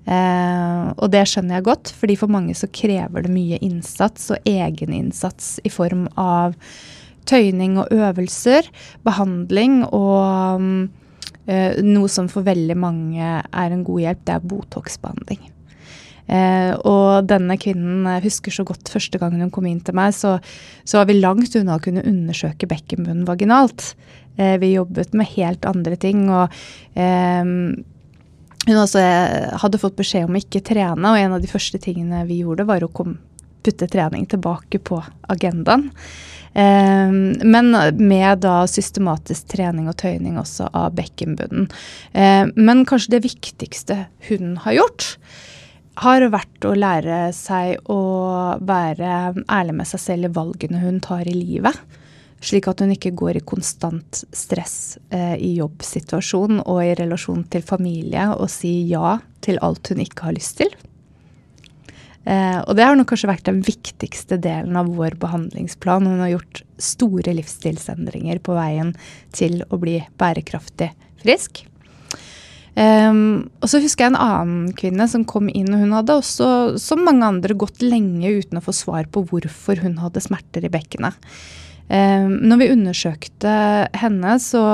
Eh, 0.05 0.89
og 0.97 1.13
det 1.13 1.25
skjønner 1.29 1.59
jeg 1.59 1.69
godt, 1.69 1.93
fordi 1.97 2.17
for 2.21 2.33
mange 2.33 2.57
så 2.57 2.69
krever 2.73 3.25
det 3.25 3.33
mye 3.33 3.61
innsats 3.65 4.33
og 4.35 4.49
egeninnsats 4.49 5.59
i 5.65 5.73
form 5.73 6.07
av 6.21 6.57
tøyning 7.29 7.79
og 7.81 7.93
øvelser, 7.93 8.69
behandling 9.05 9.83
og 9.87 10.61
mm, 10.61 10.85
eh, 11.49 11.81
noe 11.85 12.13
som 12.13 12.29
for 12.33 12.45
veldig 12.49 12.77
mange 12.81 13.35
er 13.45 13.77
en 13.77 13.85
god 13.85 14.07
hjelp, 14.07 14.25
det 14.25 14.37
er 14.37 14.49
Botox-behandling. 14.53 15.54
Eh, 16.27 16.73
og 16.89 17.27
denne 17.29 17.57
kvinnen 17.61 18.07
jeg 18.09 18.27
husker 18.29 18.55
så 18.55 18.65
godt 18.69 18.93
første 18.93 19.21
gangen 19.21 19.45
hun 19.45 19.53
kom 19.55 19.67
inn 19.69 19.83
til 19.85 19.97
meg, 19.97 20.15
så, 20.17 20.39
så 20.89 21.01
var 21.01 21.11
vi 21.11 21.19
langt 21.21 21.57
unna 21.61 21.79
å 21.79 21.85
kunne 21.85 22.05
undersøke 22.09 22.69
bekkenbunnen 22.71 23.27
vaginalt. 23.29 23.93
Eh, 24.37 24.57
vi 24.63 24.75
jobbet 24.75 25.13
med 25.17 25.33
helt 25.37 25.67
andre 25.69 25.99
ting. 26.01 26.29
og 26.33 26.55
eh, 26.95 27.45
hun 28.65 28.81
eh, 28.97 29.57
hadde 29.61 29.81
fått 29.81 29.99
beskjed 29.99 30.29
om 30.29 30.37
å 30.37 30.41
ikke 30.41 30.65
trene, 30.65 31.11
og 31.11 31.21
en 31.21 31.37
av 31.37 31.43
de 31.43 31.51
første 31.51 31.81
tingene 31.83 32.25
vi 32.29 32.41
gjorde, 32.41 32.67
var 32.69 32.85
å 32.85 32.93
putte 32.95 33.89
trening 33.91 34.25
tilbake 34.29 34.81
på 34.85 35.01
agendaen. 35.33 35.91
Eh, 36.55 37.13
men 37.45 37.73
med 37.99 38.45
da 38.45 38.63
systematisk 38.71 39.51
trening 39.53 39.91
og 39.91 39.99
tøyning 40.01 40.39
også 40.41 40.71
av 40.73 40.95
bekkenbunnen. 40.97 41.69
Eh, 42.13 42.47
men 42.55 42.85
kanskje 42.89 43.19
det 43.19 43.25
viktigste 43.27 44.05
hun 44.31 44.57
har 44.65 44.79
gjort, 44.81 45.11
har 46.01 46.25
vært 46.33 46.67
å 46.67 46.73
lære 46.75 47.19
seg 47.37 47.91
å 47.91 48.01
være 48.65 49.11
ærlig 49.47 49.77
med 49.79 49.89
seg 49.89 50.03
selv 50.03 50.29
i 50.29 50.35
valgene 50.39 50.81
hun 50.83 50.99
tar 51.05 51.29
i 51.31 51.37
livet. 51.37 51.77
Slik 52.45 52.67
at 52.69 52.83
hun 52.83 52.93
ikke 52.93 53.15
går 53.17 53.39
i 53.39 53.45
konstant 53.47 54.25
stress 54.35 54.99
eh, 55.15 55.37
i 55.39 55.55
jobbsituasjonen 55.61 56.65
og 56.67 56.83
i 56.85 56.97
relasjon 56.99 57.47
til 57.49 57.65
familie 57.65 58.27
og 58.35 58.51
sier 58.53 58.91
ja 58.91 59.15
til 59.45 59.61
alt 59.65 59.93
hun 59.93 60.03
ikke 60.05 60.29
har 60.29 60.37
lyst 60.37 60.59
til. 60.61 60.75
Eh, 62.25 62.59
og 62.65 62.73
det 62.77 62.85
har 62.85 62.97
nok 62.97 63.11
kanskje 63.13 63.31
vært 63.31 63.49
den 63.49 63.61
viktigste 63.65 64.39
delen 64.41 64.77
av 64.81 64.91
vår 64.93 65.17
behandlingsplan. 65.21 66.09
Hun 66.09 66.25
har 66.25 66.35
gjort 66.35 66.65
store 66.81 67.37
livsstilsendringer 67.37 68.41
på 68.45 68.57
veien 68.57 68.93
til 69.37 69.63
å 69.71 69.81
bli 69.81 70.01
bærekraftig 70.21 70.91
frisk. 71.23 71.65
Um, 72.75 73.51
og 73.63 73.71
så 73.71 73.79
husker 73.79 74.03
jeg 74.09 74.13
en 74.15 74.19
annen 74.19 74.71
kvinne 74.75 75.07
som 75.11 75.23
kom 75.29 75.47
inn, 75.47 75.71
og 75.71 75.83
hun 75.85 75.93
hadde 75.95 76.17
også, 76.19 76.47
som 76.83 77.05
mange 77.07 77.27
andre, 77.27 77.55
gått 77.55 77.85
lenge 77.85 78.33
uten 78.41 78.59
å 78.59 78.65
få 78.65 78.75
svar 78.75 79.07
på 79.15 79.23
hvorfor 79.31 79.85
hun 79.85 80.01
hadde 80.03 80.23
smerter 80.25 80.67
i 80.67 80.73
bekkenet. 80.75 81.15
Um, 81.85 82.41
når 82.49 82.63
vi 82.63 82.71
undersøkte 82.73 83.55
henne, 84.01 84.35
så 84.43 84.65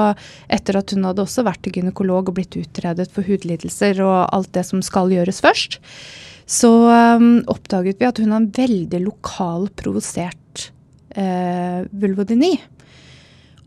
etter 0.49 0.79
at 0.81 0.95
hun 0.95 1.05
hadde 1.09 1.27
også 1.27 1.45
vært 1.45 1.69
gynekolog 1.75 2.31
og 2.31 2.37
blitt 2.39 2.57
utredet 2.57 3.11
for 3.13 3.27
hudlidelser 3.27 4.01
og 4.07 4.31
alt 4.31 4.53
det 4.55 4.65
som 4.69 4.81
skal 4.87 5.13
gjøres 5.13 5.43
først, 5.45 5.81
så 6.51 6.71
um, 7.19 7.43
oppdaget 7.51 8.01
vi 8.01 8.09
at 8.09 8.19
hun 8.23 8.33
har 8.33 8.41
en 8.41 8.53
veldig 8.55 9.03
lokal 9.05 9.69
provosert 9.79 10.71
uh, 11.19 11.85
vulvodyni. 11.93 12.57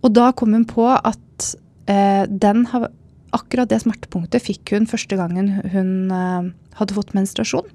Og 0.03 0.11
da 0.15 0.31
kom 0.35 0.57
hun 0.57 0.65
på 0.67 0.89
at 0.89 1.53
uh, 1.91 2.23
den 2.27 2.65
har 2.73 2.89
akkurat 3.33 3.69
det 3.69 3.81
smertepunktet 3.83 4.43
fikk 4.45 4.75
hun 4.75 4.85
første 4.89 5.17
gangen 5.19 5.55
hun 5.73 6.11
uh, 6.11 6.51
hadde 6.79 6.95
fått 6.97 7.15
menstruasjon. 7.17 7.69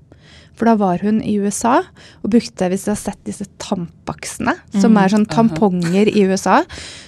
For 0.59 0.67
da 0.67 0.75
var 0.75 0.99
hun 1.07 1.21
i 1.23 1.37
USA 1.39 1.77
og 2.25 2.33
brukte, 2.33 2.67
hvis 2.69 2.83
du 2.85 2.91
har 2.91 2.99
sett 2.99 3.21
disse 3.25 3.47
tampaksene, 3.63 4.57
som 4.75 4.91
Mhm. 4.93 4.99
er 4.99 5.09
sånn 5.13 5.27
tamponger 5.31 6.09
i 6.11 6.25
USA. 6.27 6.65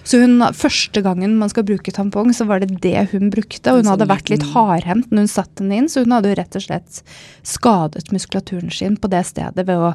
Så 0.06 0.20
hun, 0.22 0.38
første 0.54 1.02
gangen 1.02 1.34
man 1.36 1.50
skal 1.50 1.64
bruke 1.66 1.90
tampong, 1.92 2.30
så 2.32 2.46
var 2.46 2.60
det 2.62 2.80
det 2.80 3.10
hun 3.10 3.28
brukte. 3.28 3.72
Og 3.72 3.82
hun 3.82 3.84
sånn 3.84 3.98
hadde 3.98 4.08
vært 4.08 4.30
litt 4.30 4.46
hardhendt 4.54 5.10
når 5.10 5.26
hun 5.26 5.34
satte 5.34 5.56
den 5.64 5.72
inn, 5.72 5.88
så 5.90 6.04
hun 6.04 6.12
hadde 6.14 6.30
jo 6.30 6.38
rett 6.38 6.56
og 6.56 6.62
slett 6.62 7.02
skadet 7.42 8.12
muskulaturen 8.14 8.70
sin 8.72 8.96
på 8.96 9.10
det 9.10 9.26
stedet 9.26 9.66
ved 9.66 9.76
å 9.76 9.94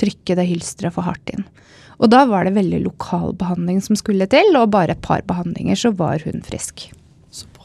trykke 0.00 0.34
det 0.36 0.48
hylsteret 0.48 0.92
for 0.96 1.02
hardt 1.04 1.30
inn. 1.36 1.44
Og 2.00 2.10
da 2.10 2.24
var 2.28 2.44
det 2.44 2.54
veldig 2.56 2.82
lokal 2.82 3.32
behandling 3.36 3.82
som 3.82 3.96
skulle 3.96 4.26
til, 4.28 4.56
og 4.56 4.70
bare 4.70 4.90
et 4.96 5.02
par 5.02 5.20
behandlinger 5.22 5.76
så 5.76 5.94
var 5.94 6.18
hun 6.24 6.42
frisk. 6.44 6.90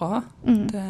Bra. 0.02 0.24
Mm. 0.48 0.66
Det, 0.72 0.86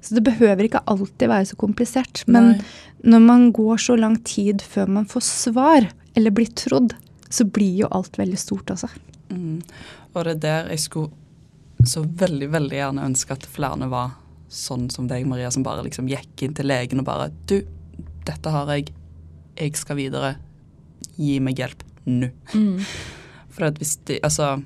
Så 0.00 0.16
det 0.16 0.24
behøver 0.24 0.64
ikke 0.64 0.84
alltid 0.88 1.28
være 1.28 1.48
så 1.50 1.60
komplisert. 1.60 2.24
Men 2.26 2.54
Nei. 2.54 2.66
når 3.12 3.24
man 3.26 3.46
går 3.52 3.82
så 3.84 3.98
lang 4.00 4.16
tid 4.24 4.64
før 4.64 4.88
man 4.88 5.08
får 5.08 5.26
svar, 5.28 5.90
eller 6.16 6.34
blir 6.34 6.48
trodd, 6.56 6.96
så 7.30 7.44
blir 7.46 7.84
jo 7.84 7.90
alt 7.94 8.16
veldig 8.18 8.38
stort 8.40 8.72
også. 8.72 8.88
Mm. 9.30 9.60
Og 10.14 10.24
det 10.26 10.32
er 10.38 10.40
der 10.46 10.72
jeg 10.72 10.86
skulle 10.88 11.86
så 11.86 12.02
veldig, 12.04 12.50
veldig 12.52 12.76
gjerne 12.76 13.04
ønske 13.08 13.36
at 13.36 13.46
flere 13.48 13.88
var 13.92 14.16
sånn 14.50 14.88
som 14.90 15.06
deg, 15.08 15.24
Maria, 15.28 15.50
som 15.54 15.64
bare 15.64 15.84
liksom 15.86 16.08
gikk 16.10 16.42
inn 16.44 16.56
til 16.58 16.68
legen 16.68 17.00
og 17.00 17.06
bare 17.06 17.30
Du, 17.48 17.60
dette 18.26 18.52
har 18.52 18.72
jeg. 18.74 18.90
Jeg 19.60 19.76
skal 19.78 19.98
videre. 19.98 20.34
Gi 21.20 21.38
meg 21.44 21.60
hjelp 21.60 21.84
nå. 22.08 22.30
Mm. 22.54 22.80
For 23.52 23.68
at 23.68 23.80
hvis 23.80 23.98
de 24.08 24.18
Altså, 24.24 24.62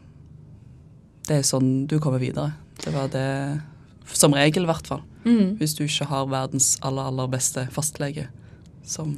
det 1.29 1.41
er 1.41 1.47
sånn 1.47 1.87
du 1.91 1.99
kommer 2.03 2.23
videre. 2.23 2.53
Det 2.85 2.93
var 2.93 3.09
det 3.09 3.61
Som 4.05 4.35
regel, 4.37 4.67
i 4.67 4.69
hvert 4.69 4.87
fall. 4.87 5.01
Mm. 5.25 5.57
Hvis 5.57 5.73
du 5.75 5.87
ikke 5.87 6.05
har 6.11 6.27
verdens 6.29 6.75
aller, 6.85 7.09
aller 7.09 7.29
beste 7.33 7.65
fastlege, 7.73 8.27
som 8.85 9.17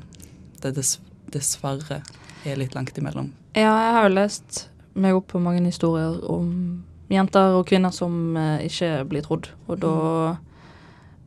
det 0.63 0.77
dess, 0.77 1.01
dessverre 1.35 2.05
er 2.47 2.61
litt 2.61 2.77
langt 2.79 2.97
imellom. 2.99 3.33
Ja, 3.57 3.73
jeg 3.75 3.95
har 3.97 4.07
jo 4.07 4.15
lest 4.15 4.69
meg 4.95 5.19
opp 5.19 5.33
på 5.35 5.43
mange 5.43 5.65
historier 5.67 6.21
om 6.31 6.85
jenter 7.13 7.59
og 7.59 7.67
kvinner 7.69 7.91
som 7.95 8.37
eh, 8.39 8.67
ikke 8.71 8.91
blir 9.11 9.27
trodd. 9.27 9.51
Og 9.67 9.83
da 9.83 9.97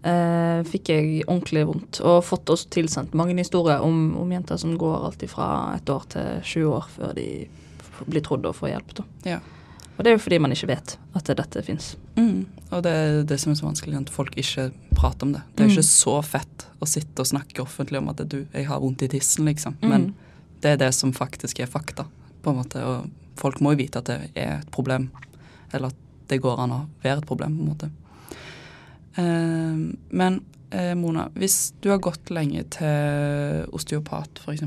eh, 0.07 0.63
fikk 0.67 0.91
jeg 0.93 1.21
ordentlig 1.27 1.67
vondt. 1.69 2.01
Og 2.03 2.23
fått 2.25 2.49
oss 2.55 2.65
tilsendt 2.71 3.15
mange 3.17 3.37
historier 3.39 3.83
om, 3.85 4.15
om 4.19 4.33
jenter 4.33 4.59
som 4.61 4.77
går 4.79 5.07
alltid 5.11 5.35
fra 5.35 5.49
et 5.75 5.91
år 5.91 6.09
til 6.15 6.43
sju 6.47 6.61
år 6.71 6.89
før 6.95 7.15
de 7.19 7.29
blir 8.07 8.23
trodd 8.23 8.47
og 8.47 8.55
får 8.55 8.73
hjelp. 8.73 8.99
Da. 9.01 9.07
Ja. 9.35 9.39
Og 9.99 10.05
det 10.05 10.11
er 10.13 10.15
jo 10.15 10.21
fordi 10.23 10.37
man 10.39 10.53
ikke 10.55 10.69
vet 10.69 10.93
at 11.19 11.27
dette 11.35 11.61
fins. 11.67 11.89
Mm. 12.15 12.45
Og 12.71 12.83
det 12.85 12.91
er 12.95 13.17
det 13.27 13.35
som 13.41 13.51
er 13.51 13.57
så 13.59 13.65
vanskelig, 13.67 13.97
at 13.99 14.09
folk 14.15 14.37
ikke 14.39 14.69
prater 14.95 15.27
om 15.27 15.33
det. 15.35 15.41
Det 15.55 15.65
er 15.65 15.67
Mm. 15.67 15.73
ikke 15.75 15.83
så 15.89 16.13
fett 16.23 16.65
å 16.79 16.87
sitte 16.87 17.19
og 17.19 17.27
snakke 17.27 17.59
offentlig 17.65 17.99
om 17.99 18.07
at 18.09 18.23
du, 18.29 18.45
jeg 18.53 18.65
har 18.69 18.79
vondt 18.79 19.03
i 19.03 19.09
tissen, 19.11 19.43
liksom. 19.45 19.75
Mm. 19.81 19.89
Men 19.89 20.15
det 20.61 20.71
er 20.71 20.77
det 20.77 20.93
som 20.95 21.11
faktisk 21.11 21.59
er 21.59 21.67
fakta, 21.67 22.05
på 22.41 22.49
en 22.53 22.55
måte. 22.61 22.79
Og 22.79 23.09
folk 23.35 23.59
må 23.59 23.73
jo 23.75 23.81
vite 23.83 23.99
at 23.99 24.05
det 24.05 24.31
er 24.35 24.59
et 24.61 24.71
problem. 24.71 25.09
Eller 25.73 25.87
at 25.91 25.95
det 26.29 26.39
går 26.41 26.59
an 26.63 26.71
å 26.71 26.87
være 27.03 27.17
et 27.17 27.27
problem, 27.27 27.57
på 27.57 27.61
en 27.61 27.69
måte. 27.75 27.91
Eh, 29.17 29.95
men 30.15 30.41
eh, 30.71 30.93
Mona, 30.95 31.27
hvis 31.35 31.73
du 31.81 31.89
har 31.89 31.99
gått 31.99 32.29
lenge 32.31 32.63
til 32.69 33.65
osteopat, 33.75 34.39
f.eks., 34.45 34.63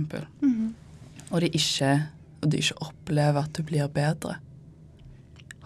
og 1.32 1.40
de 1.40 1.48
ikke, 1.56 1.92
og 2.42 2.50
de 2.52 2.58
ikke 2.60 2.76
opplever 2.84 3.38
at 3.46 3.52
du 3.56 3.62
blir 3.64 3.88
bedre, 3.88 4.36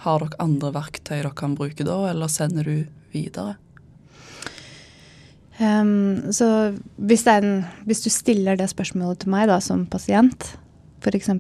har 0.04 0.22
dere 0.22 0.42
andre 0.42 0.72
verktøy 0.74 1.16
dere 1.18 1.32
kan 1.36 1.56
bruke 1.58 1.86
da, 1.86 2.00
eller 2.10 2.30
sender 2.32 2.66
du 2.66 2.84
videre? 3.14 3.56
Um, 5.56 6.32
så 6.36 6.74
hvis, 7.08 7.24
en, 7.32 7.62
hvis 7.88 8.04
du 8.04 8.10
stiller 8.12 8.58
det 8.60 8.68
spørsmålet 8.72 9.22
til 9.22 9.32
meg 9.32 9.48
da, 9.48 9.56
som 9.64 9.86
pasient, 9.88 10.50
f.eks., 11.00 11.30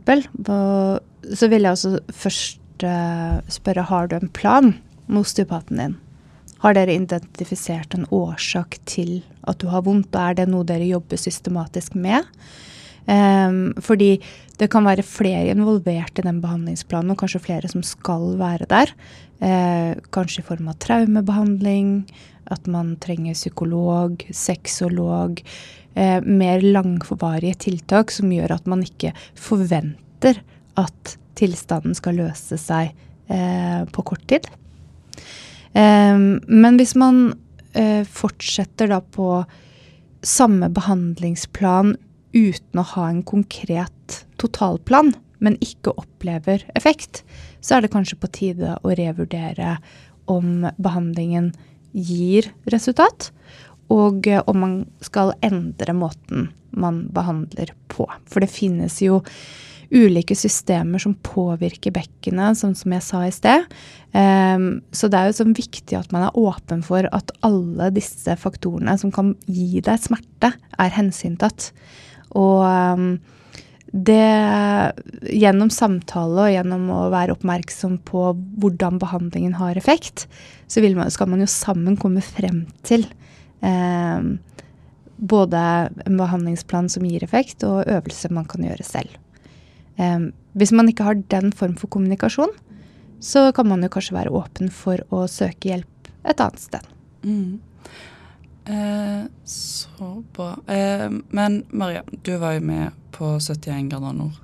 så 1.36 1.50
vil 1.50 1.66
jeg 1.66 1.74
også 1.74 1.92
først 2.14 2.86
uh, 2.86 3.42
spørre 3.52 3.84
har 3.90 4.08
du 4.08 4.16
en 4.16 4.32
plan 4.32 4.72
med 5.06 5.20
osteopaten 5.20 5.82
din. 5.82 5.96
Har 6.62 6.76
dere 6.76 6.96
identifisert 6.96 7.92
en 7.94 8.08
årsak 8.14 8.78
til 8.88 9.20
at 9.44 9.60
du 9.60 9.68
har 9.68 9.84
vondt, 9.84 10.14
og 10.14 10.22
er 10.22 10.40
det 10.40 10.48
noe 10.48 10.64
dere 10.66 10.88
jobber 10.88 11.20
systematisk 11.20 11.98
med? 11.98 12.24
Um, 13.06 13.76
fordi 13.84 14.16
det 14.60 14.70
kan 14.72 14.86
være 14.88 15.04
flere 15.04 15.52
involvert 15.52 16.18
i 16.18 16.24
den 16.24 16.40
behandlingsplanen, 16.40 17.12
og 17.12 17.20
kanskje 17.20 17.42
flere 17.44 17.68
som 17.70 17.84
skal 17.84 18.34
være 18.40 18.68
der. 18.70 18.92
Eh, 19.44 19.92
kanskje 20.14 20.40
i 20.40 20.46
form 20.46 20.70
av 20.72 20.78
traumebehandling, 20.80 22.06
at 22.52 22.68
man 22.70 22.94
trenger 23.02 23.36
psykolog, 23.36 24.22
sexolog. 24.32 25.42
Eh, 25.96 26.20
mer 26.24 26.64
langvarige 26.64 27.58
tiltak 27.66 28.12
som 28.14 28.32
gjør 28.32 28.56
at 28.56 28.68
man 28.70 28.84
ikke 28.86 29.12
forventer 29.34 30.40
at 30.76 31.16
tilstanden 31.36 31.96
skal 31.96 32.16
løse 32.22 32.56
seg 32.60 32.94
eh, 33.28 33.82
på 33.92 34.06
kort 34.08 34.24
tid. 34.30 34.48
Eh, 35.76 36.16
men 36.16 36.80
hvis 36.80 36.96
man 36.96 37.34
eh, 37.76 38.04
fortsetter 38.08 38.88
da 38.92 39.02
på 39.04 39.44
samme 40.26 40.70
behandlingsplan 40.72 41.96
uten 42.36 42.80
å 42.80 42.88
ha 42.96 43.10
en 43.10 43.22
konkret 43.26 44.22
totalplan, 44.40 45.14
men 45.38 45.58
ikke 45.64 45.94
opplever 46.00 46.64
effekt, 46.78 47.22
så 47.60 47.76
er 47.76 47.84
det 47.84 47.92
kanskje 47.92 48.18
på 48.20 48.32
tide 48.32 48.76
å 48.82 48.94
revurdere 48.96 49.76
om 50.32 50.66
behandlingen 50.82 51.52
gir 51.96 52.50
resultat, 52.72 53.30
og 53.92 54.26
eh, 54.26 54.42
om 54.50 54.58
man 54.64 54.74
skal 55.04 55.34
endre 55.46 55.94
måten 55.96 56.50
man 56.76 57.06
behandler 57.14 57.72
på. 57.92 58.08
For 58.28 58.42
det 58.42 58.52
finnes 58.52 58.98
jo 59.04 59.22
ulike 59.90 60.34
systemer 60.34 61.00
som 61.02 61.14
påvirker 61.24 61.94
bekkenet, 61.94 62.58
sånn 62.58 62.74
som 62.76 62.94
jeg 62.96 63.04
sa 63.06 63.22
i 63.22 63.32
sted. 63.34 63.66
Um, 64.10 64.82
så 64.90 65.10
det 65.10 65.18
er 65.18 65.30
jo 65.30 65.38
sånn 65.38 65.54
viktig 65.56 65.98
at 65.98 66.10
man 66.14 66.26
er 66.26 66.38
åpen 66.40 66.82
for 66.86 67.06
at 67.14 67.30
alle 67.46 67.92
disse 67.94 68.34
faktorene 68.40 68.96
som 68.98 69.12
kan 69.14 69.34
gi 69.46 69.82
deg 69.84 70.02
smerte, 70.02 70.52
er 70.56 70.94
hensyntatt. 70.96 71.70
Og 72.34 72.66
um, 72.66 73.08
det 73.92 74.92
Gjennom 75.30 75.70
samtale 75.72 76.46
og 76.46 76.52
gjennom 76.52 76.88
å 76.92 77.00
være 77.12 77.34
oppmerksom 77.36 77.98
på 78.06 78.28
hvordan 78.60 78.98
behandlingen 79.02 79.56
har 79.58 79.78
effekt, 79.78 80.26
så 80.66 80.82
man, 80.94 81.10
skal 81.10 81.30
man 81.30 81.42
jo 81.42 81.48
sammen 81.50 81.96
komme 81.98 82.22
frem 82.24 82.64
til 82.86 83.06
eh, 83.62 84.26
både 85.16 85.62
en 86.04 86.18
behandlingsplan 86.18 86.90
som 86.92 87.06
gir 87.08 87.24
effekt, 87.24 87.64
og 87.66 87.86
øvelser 87.86 88.34
man 88.34 88.46
kan 88.50 88.66
gjøre 88.66 88.86
selv. 88.86 89.16
Eh, 89.96 90.28
hvis 90.58 90.74
man 90.76 90.90
ikke 90.90 91.06
har 91.06 91.22
den 91.32 91.52
form 91.56 91.76
for 91.80 91.90
kommunikasjon, 91.92 92.52
så 93.20 93.48
kan 93.56 93.68
man 93.68 93.82
jo 93.84 93.92
kanskje 93.92 94.16
være 94.16 94.34
åpen 94.34 94.70
for 94.72 95.00
å 95.14 95.24
søke 95.30 95.72
hjelp 95.72 96.10
et 96.26 96.42
annet 96.42 96.62
sted. 96.62 96.92
Mm. 97.26 97.58
Eh, 98.66 99.24
så 99.44 100.24
bra. 100.36 100.56
Eh, 100.66 101.10
men 101.28 101.64
Maria, 101.70 102.02
du 102.22 102.36
var 102.36 102.52
jo 102.52 102.60
med 102.60 102.90
på 103.12 103.40
71 103.40 103.88
grader 103.90 104.12
nord, 104.12 104.40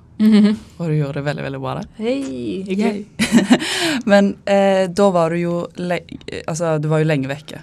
og 0.77 0.87
du 0.87 0.95
gjorde 0.95 1.19
det 1.19 1.25
veldig, 1.25 1.43
veldig 1.43 1.59
bra 1.59 1.73
der. 1.79 1.89
Hei, 1.97 2.63
hyggelig. 2.67 3.05
Men 4.11 4.35
eh, 4.45 4.87
da 4.87 5.09
var 5.11 5.33
du 5.33 5.41
jo 5.41 5.55
Altså, 5.75 6.77
du 6.79 6.87
var 6.87 7.03
jo 7.03 7.09
lenge 7.09 7.27
vekke, 7.27 7.59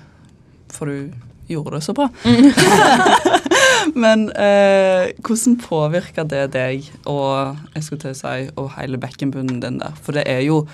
for 0.70 0.90
du 0.90 1.10
gjorde 1.50 1.78
det 1.78 1.82
så 1.86 1.94
bra. 1.96 2.10
Men 4.04 4.28
eh, 4.36 5.10
hvordan 5.24 5.56
påvirka 5.64 6.24
det 6.28 6.46
deg 6.54 6.86
og 7.08 7.56
jeg 7.74 7.86
skulle 7.86 8.04
til 8.04 8.12
å 8.12 8.18
si, 8.20 8.48
og 8.60 8.72
hele 8.76 9.00
bekkenbunnen 9.00 9.62
din 9.64 9.80
der? 9.80 9.96
For 10.04 10.16
det 10.16 10.26
er 10.30 10.44
jo 10.44 10.66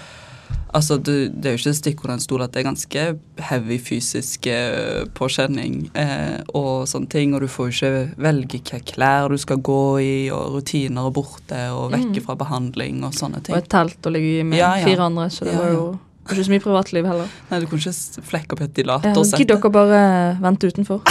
Altså, 0.76 0.98
du, 1.00 1.28
Det 1.32 1.48
er 1.48 1.54
jo 1.56 1.60
ikke 1.62 1.72
stikk 1.78 2.02
under 2.04 2.18
en 2.18 2.22
stol 2.24 2.42
at 2.44 2.52
det 2.52 2.60
er 2.60 2.66
ganske 2.68 3.04
heavy 3.48 3.78
fysisk 3.80 4.46
eh, 4.52 5.04
påkjenning 5.16 5.86
eh, 5.96 6.42
og 6.56 6.84
sånne 6.90 7.08
ting, 7.12 7.32
og 7.36 7.40
du 7.44 7.48
får 7.50 7.70
jo 7.70 7.76
ikke 7.76 8.22
velge 8.26 8.58
hvilke 8.58 8.80
klær 8.92 9.32
du 9.32 9.38
skal 9.40 9.62
gå 9.64 9.80
i, 10.04 10.14
og 10.34 10.58
rutiner 10.58 11.08
er 11.08 11.14
borte, 11.16 11.62
og 11.72 11.94
vekke 11.94 12.22
fra 12.26 12.36
behandling 12.38 13.00
og 13.08 13.16
sånne 13.16 13.40
ting. 13.46 13.56
Og 13.56 13.62
et 13.62 13.70
telt 13.72 14.06
å 14.10 14.12
ligge 14.12 14.42
i 14.42 14.44
med 14.44 14.60
Ja, 14.60 14.74
ja. 14.80 14.84
fire 14.90 15.08
andre, 15.08 15.30
så 15.32 15.48
det 15.48 15.56
Ja, 15.56 15.62
var 15.64 15.72
jo 15.72 15.86
ikke 16.26 16.44
så 16.44 16.50
mye 16.56 16.64
privatliv 16.66 17.06
heller. 17.06 17.34
Nei, 17.52 17.60
du 17.62 17.68
kunne 17.70 17.86
ikke 17.86 18.22
flekke 18.32 18.56
opp 18.56 18.62
et 18.66 18.76
dilatorsett. 18.76 19.38
Gidder 19.40 19.60
dere 19.62 19.74
bare 19.80 20.00
vente 20.42 20.72
utenfor? 20.72 21.02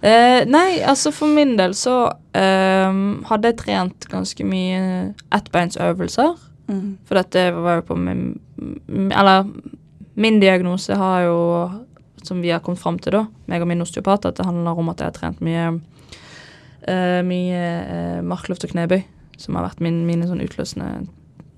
Eh, 0.00 0.46
nei, 0.48 0.78
altså 0.80 1.10
for 1.12 1.28
min 1.28 1.58
del 1.58 1.74
så 1.76 2.06
eh, 2.32 3.00
hadde 3.28 3.50
jeg 3.50 3.56
trent 3.60 4.06
ganske 4.08 4.46
mye 4.48 4.78
ettbeinsøvelser. 5.36 6.38
Mm. 6.70 6.96
For 7.08 7.18
dette 7.18 7.44
var 7.56 7.80
jo 7.80 7.86
på 7.88 7.96
min 7.98 8.24
Eller 9.10 9.46
min 10.20 10.40
diagnose 10.40 10.94
har 10.94 11.24
jo, 11.24 11.38
som 12.22 12.42
vi 12.42 12.50
har 12.52 12.60
kommet 12.62 12.82
fram 12.82 12.98
til, 13.00 13.14
da, 13.16 13.24
meg 13.48 13.62
og 13.62 13.70
min 13.70 13.82
osteopat, 13.82 14.26
at 14.28 14.38
det 14.38 14.46
handler 14.46 14.78
om 14.78 14.90
at 14.92 15.00
jeg 15.00 15.08
har 15.08 15.16
trent 15.16 15.40
mye 15.44 15.68
uh, 16.88 17.20
mye 17.24 17.62
uh, 17.86 18.18
markløft 18.26 18.66
og 18.66 18.74
knebøy, 18.74 19.00
som 19.40 19.56
har 19.56 19.68
vært 19.70 19.80
min, 19.84 20.02
mine 20.08 20.28
sånn 20.28 20.42
utløsende 20.44 21.06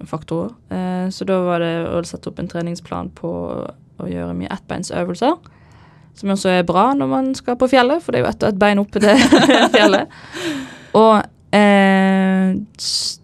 faktorer. 0.07 0.53
Uh, 0.71 1.09
så 1.11 1.27
da 1.27 1.41
var 1.47 1.65
det 1.65 1.73
å 1.91 2.05
sette 2.07 2.31
opp 2.31 2.39
en 2.43 2.51
treningsplan 2.53 3.11
på 3.19 3.33
å 4.03 4.11
gjøre 4.11 4.37
mye 4.39 4.53
ettbeinsøvelser. 4.55 5.37
som 6.15 6.29
også 6.35 6.49
er 6.53 6.67
bra 6.69 6.93
når 6.95 7.09
man 7.09 7.35
skal 7.35 7.57
på 7.57 7.71
fjellet, 7.73 8.03
for 8.03 8.13
det 8.13 8.21
er 8.21 8.27
jo 8.27 8.31
ett 8.31 8.43
og 8.43 8.49
ett 8.53 8.59
bein 8.61 8.83
oppe 8.83 9.01
til 9.01 9.17
fjellet. 9.77 10.11
Og 10.99 11.23
eh, 11.57 12.02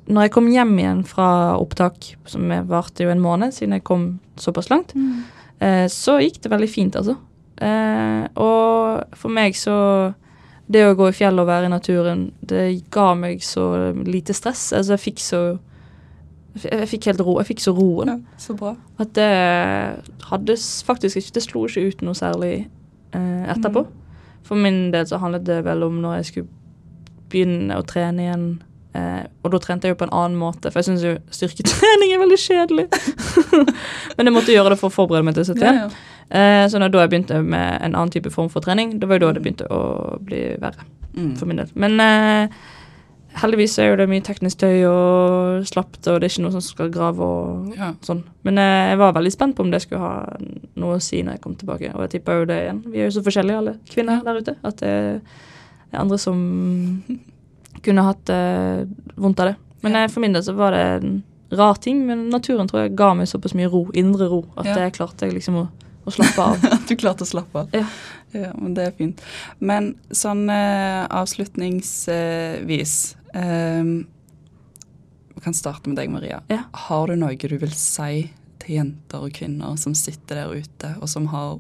når 0.09 0.27
jeg 0.27 0.33
kom 0.35 0.49
hjem 0.53 0.75
igjen 0.81 1.03
fra 1.09 1.29
opptak, 1.59 2.13
som 2.29 2.51
varte 2.69 3.05
jo 3.05 3.13
en 3.13 3.23
måned 3.23 3.55
siden 3.57 3.77
jeg 3.77 3.87
kom 3.89 4.09
såpass 4.41 4.71
langt, 4.73 4.95
eh, 5.61 5.87
så 5.93 6.19
gikk 6.23 6.43
det 6.45 6.53
veldig 6.53 6.71
fint, 6.71 6.99
altså. 6.99 7.17
Eh, 7.59 8.25
og 8.39 9.17
for 9.19 9.35
meg 9.35 9.57
så 9.59 10.15
Det 10.69 10.83
å 10.85 10.93
gå 10.93 11.07
i 11.09 11.15
fjellet 11.17 11.41
og 11.41 11.49
være 11.49 11.65
i 11.65 11.73
naturen, 11.73 12.27
det 12.45 12.91
ga 12.93 13.15
meg 13.17 13.41
så 13.41 13.95
lite 14.05 14.35
stress. 14.37 14.67
Altså, 14.77 14.99
jeg 14.99 15.01
fikk 15.01 15.23
så 15.25 15.39
jeg, 16.61 16.89
fikk 16.91 17.09
helt 17.09 17.23
ro. 17.25 17.39
Jeg 17.41 17.49
fikk 17.49 17.63
så 17.65 17.73
roen. 17.73 18.11
Ja, 18.13 18.37
så 18.37 18.57
bra. 18.59 18.75
At 19.01 19.15
det 19.17 19.31
hadde 20.29 20.57
faktisk 20.85 21.17
ikke 21.17 21.39
Det 21.39 21.45
slo 21.47 21.65
ikke 21.65 21.87
ut 21.89 22.05
noe 22.05 22.19
særlig 22.19 22.53
eh, 23.17 23.45
etterpå. 23.49 23.87
For 24.45 24.61
min 24.61 24.91
del 24.95 25.09
så 25.09 25.21
handlet 25.23 25.47
det 25.49 25.63
vel 25.67 25.85
om 25.87 26.01
når 26.03 26.19
jeg 26.19 26.31
skulle 26.31 26.49
begynne 27.33 27.79
å 27.79 27.87
trene 27.87 28.25
igjen. 28.25 28.47
Eh, 28.97 29.25
og 29.45 29.53
da 29.53 29.59
trente 29.61 29.85
jeg 29.89 29.95
jo 29.95 29.99
på 30.01 30.07
en 30.09 30.15
annen 30.17 30.39
måte, 30.41 30.71
for 30.73 30.81
jeg 30.81 30.89
syns 30.89 31.03
jo 31.05 31.17
styrketrening 31.35 32.15
er 32.15 32.23
veldig 32.23 32.39
kjedelig. 32.41 32.87
Men 34.17 34.31
jeg 34.31 34.35
måtte 34.35 34.55
gjøre 34.55 34.73
det 34.75 34.79
for 34.81 34.89
å 34.89 34.95
forberede 34.95 35.27
meg 35.29 35.37
til 35.37 35.45
71. 35.45 35.67
Ja, 35.67 35.75
ja. 35.85 35.91
Eh, 36.29 36.65
så 36.69 36.81
da 36.81 36.89
jeg 37.05 37.11
begynte 37.13 37.43
med 37.45 37.79
en 37.85 37.95
annen 37.95 38.11
type 38.13 38.31
form 38.33 38.49
for 38.53 38.61
trening, 38.65 38.97
det 39.01 39.09
var 39.09 39.19
jo 39.21 39.27
da 39.29 39.37
det 39.37 39.45
begynte 39.45 39.69
å 39.73 40.19
bli 40.25 40.55
verre 40.61 40.87
Mm. 41.19 41.33
for 41.39 41.47
min 41.51 41.57
del. 41.57 41.71
Men 41.75 41.99
eh, 41.99 42.49
heldigvis 43.41 43.79
er 43.81 43.89
jo 43.89 43.97
det 43.99 44.05
mye 44.11 44.23
teknisk 44.23 44.59
tøy 44.61 44.85
og 44.87 45.65
slapt, 45.67 45.99
og 46.07 46.21
det 46.21 46.29
er 46.29 46.31
ikke 46.31 46.43
noe 46.45 46.53
som 46.55 46.63
skal 46.63 46.91
grave 46.95 47.25
og 47.25 47.73
Ja. 47.77 47.89
sånn. 48.07 48.21
Men 48.45 48.59
eh, 48.59 48.91
jeg 48.93 48.99
var 49.01 49.13
veldig 49.17 49.33
spent 49.33 49.57
på 49.57 49.65
om 49.65 49.71
det 49.73 49.81
skulle 49.83 50.01
ha 50.05 50.37
noe 50.77 50.97
å 50.97 51.03
si 51.03 51.23
når 51.23 51.33
jeg 51.39 51.41
kom 51.41 51.57
tilbake, 51.57 51.91
og 51.95 52.05
jeg 52.07 52.11
tipper 52.21 52.39
jo 52.41 52.45
det 52.45 52.61
igjen. 52.63 52.83
Vi 52.93 53.01
er 53.01 53.09
jo 53.11 53.17
så 53.19 53.25
forskjellige 53.25 53.57
alle 53.59 53.75
kvinner 53.91 54.23
der 54.23 54.39
ute, 54.39 54.57
at 54.63 54.77
det 54.77 54.93
er 55.93 55.99
andre 55.99 56.19
som 56.19 57.03
kunne 57.85 58.05
hatt 58.07 58.29
eh, 58.33 58.85
vondt 59.17 59.41
av 59.41 59.47
det. 59.53 59.57
Men 59.83 59.93
Ja. 59.93 59.99
eh, 60.05 60.09
for 60.09 60.21
min 60.21 60.33
del 60.33 60.43
så 60.43 60.55
var 60.59 60.71
det 60.73 60.83
en 60.99 61.23
rar 61.51 61.75
ting, 61.81 62.07
men 62.07 62.29
naturen 62.31 62.69
tror 62.69 62.83
jeg 62.83 62.97
ga 62.97 63.15
meg 63.15 63.27
såpass 63.31 63.55
mye 63.55 63.71
ro, 63.73 63.87
indre 63.95 64.27
ro, 64.29 64.43
at 64.57 64.67
Ja. 64.67 64.75
jeg 64.85 64.93
klarte 64.99 65.31
liksom 65.33 65.55
å, 65.63 65.69
å 66.07 66.11
slappe 66.13 66.39
av. 66.45 66.65
At 66.75 66.87
du 66.89 66.97
klarte 66.97 67.25
å 67.25 67.31
slappe 67.31 67.59
av. 67.59 67.69
Ja. 67.73 67.87
Ja, 68.37 68.51
men 68.59 68.75
det 68.75 68.83
er 68.87 68.91
fint. 68.93 69.21
Men 69.59 69.95
sånn 70.13 70.51
eh, 70.53 71.07
avslutningsvis 71.09 73.17
eh, 73.35 73.85
Vi 75.35 75.41
kan 75.45 75.55
starte 75.55 75.89
med 75.89 75.97
deg, 75.97 76.11
Maria. 76.11 76.43
Ja. 76.53 76.65
Har 76.89 77.07
du 77.09 77.17
noe 77.17 77.37
du 77.39 77.57
vil 77.59 77.71
si 77.73 78.29
til 78.59 78.75
jenter 78.75 79.23
og 79.25 79.33
kvinner 79.33 79.77
som 79.79 79.95
sitter 79.95 80.35
der 80.43 80.53
ute, 80.61 80.91
og 81.01 81.09
som 81.09 81.27
har 81.33 81.57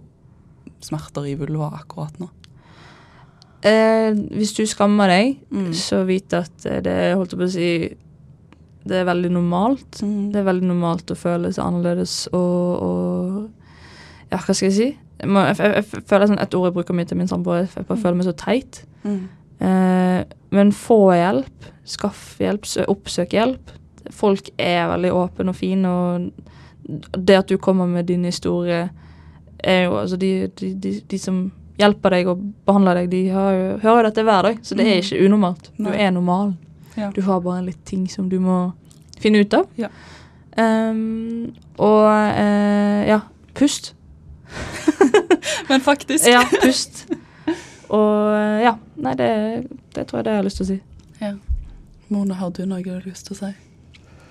smerter 0.84 1.24
i 1.30 1.36
vulva 1.38 1.70
akkurat 1.78 2.18
nå? 2.20 2.28
Eh, 3.66 4.12
hvis 4.38 4.52
du 4.54 4.62
skammer 4.70 5.08
deg, 5.10 5.38
Mm. 5.50 5.72
så 5.74 6.04
vit 6.06 6.32
at 6.32 6.66
eh, 6.66 6.80
det 6.80 7.14
holdt 7.16 7.32
jeg 7.32 7.38
på 7.40 7.44
å 7.48 7.50
si 7.50 7.70
Det 8.88 8.96
er 9.00 9.04
veldig 9.04 9.30
normalt. 9.34 9.98
Mm. 10.02 10.30
Det 10.32 10.38
er 10.40 10.44
veldig 10.46 10.68
normalt 10.68 11.10
å 11.10 11.16
føle 11.18 11.50
seg 11.52 11.64
annerledes 11.64 12.28
og, 12.32 12.82
og 12.82 13.50
Ja, 14.30 14.38
hva 14.38 14.54
skal 14.54 14.68
jeg 14.70 14.76
si? 14.76 14.86
Jeg, 15.20 15.28
må, 15.28 15.40
jeg, 15.48 15.56
jeg, 15.58 15.84
jeg 15.92 16.04
føler 16.06 16.26
sånn 16.30 16.38
Et 16.40 16.54
ord 16.54 16.68
jeg 16.68 16.74
bruker 16.76 16.94
mye 16.94 17.04
til 17.10 17.18
min 17.18 17.28
samboer, 17.28 17.66
jeg 17.74 17.86
bare 17.88 17.98
føler 17.98 18.14
meg 18.20 18.28
så 18.28 18.36
teit. 18.38 18.84
Mm. 19.02 19.28
Eh, 19.60 20.22
men 20.54 20.70
få 20.72 21.00
hjelp. 21.18 21.66
Skaff 21.84 22.36
hjelp. 22.40 22.64
Oppsøk 22.88 23.34
hjelp. 23.34 23.74
Folk 24.14 24.48
er 24.58 24.86
veldig 24.88 25.10
åpne 25.12 25.50
og 25.52 25.56
fine, 25.58 25.88
og 25.90 26.30
det 27.18 27.36
at 27.42 27.48
du 27.50 27.58
kommer 27.60 27.86
med 27.90 28.06
din 28.08 28.24
historie, 28.24 28.86
er 29.58 29.82
jo 29.88 29.98
altså 29.98 30.16
de, 30.16 30.46
de, 30.56 30.70
de, 30.74 31.00
de 31.10 31.18
som 31.18 31.50
hjelper 31.78 32.10
deg 32.16 32.28
og 32.32 32.40
behandler 32.66 32.94
deg, 33.02 33.10
de 33.12 33.20
har 33.30 33.52
jo, 33.54 33.66
hører 33.82 34.00
jo 34.02 34.06
dette 34.08 34.24
hver 34.26 34.42
dag, 34.48 34.58
så 34.66 34.74
det 34.78 34.86
er 34.86 34.96
Mm. 34.98 35.04
ikke 35.04 35.24
unormalt. 35.26 35.70
Du 35.78 35.88
er 35.92 36.10
normal. 36.10 36.54
Ja. 36.96 37.10
Du 37.14 37.20
har 37.22 37.40
bare 37.40 37.62
litt 37.64 37.84
ting 37.86 38.08
som 38.10 38.28
du 38.28 38.38
må 38.40 38.72
finne 39.20 39.40
ut 39.44 39.54
av. 39.54 39.66
Ja. 39.78 39.88
Um, 40.58 41.52
og 41.78 42.06
uh, 42.08 43.06
ja, 43.06 43.20
pust. 43.54 43.92
Men 45.68 45.80
faktisk 45.80 46.26
Ja, 46.26 46.42
pust. 46.62 47.06
Og 47.88 48.34
eh, 48.36 48.62
ja, 48.66 48.74
nei, 49.00 49.14
det, 49.16 49.28
det 49.96 50.02
tror 50.08 50.18
jeg 50.18 50.24
det 50.26 50.32
jeg 50.34 50.40
har 50.42 50.44
lyst 50.44 50.58
til 50.60 50.66
å 50.66 50.68
si. 50.74 50.80
ja. 51.22 51.30
Mona, 52.12 52.34
har 52.40 52.50
du 52.56 52.62
noe 52.68 52.80
du 52.84 52.90
har 52.90 53.02
lyst 53.04 53.26
til 53.28 53.36
å 53.36 53.38
si? 53.38 53.48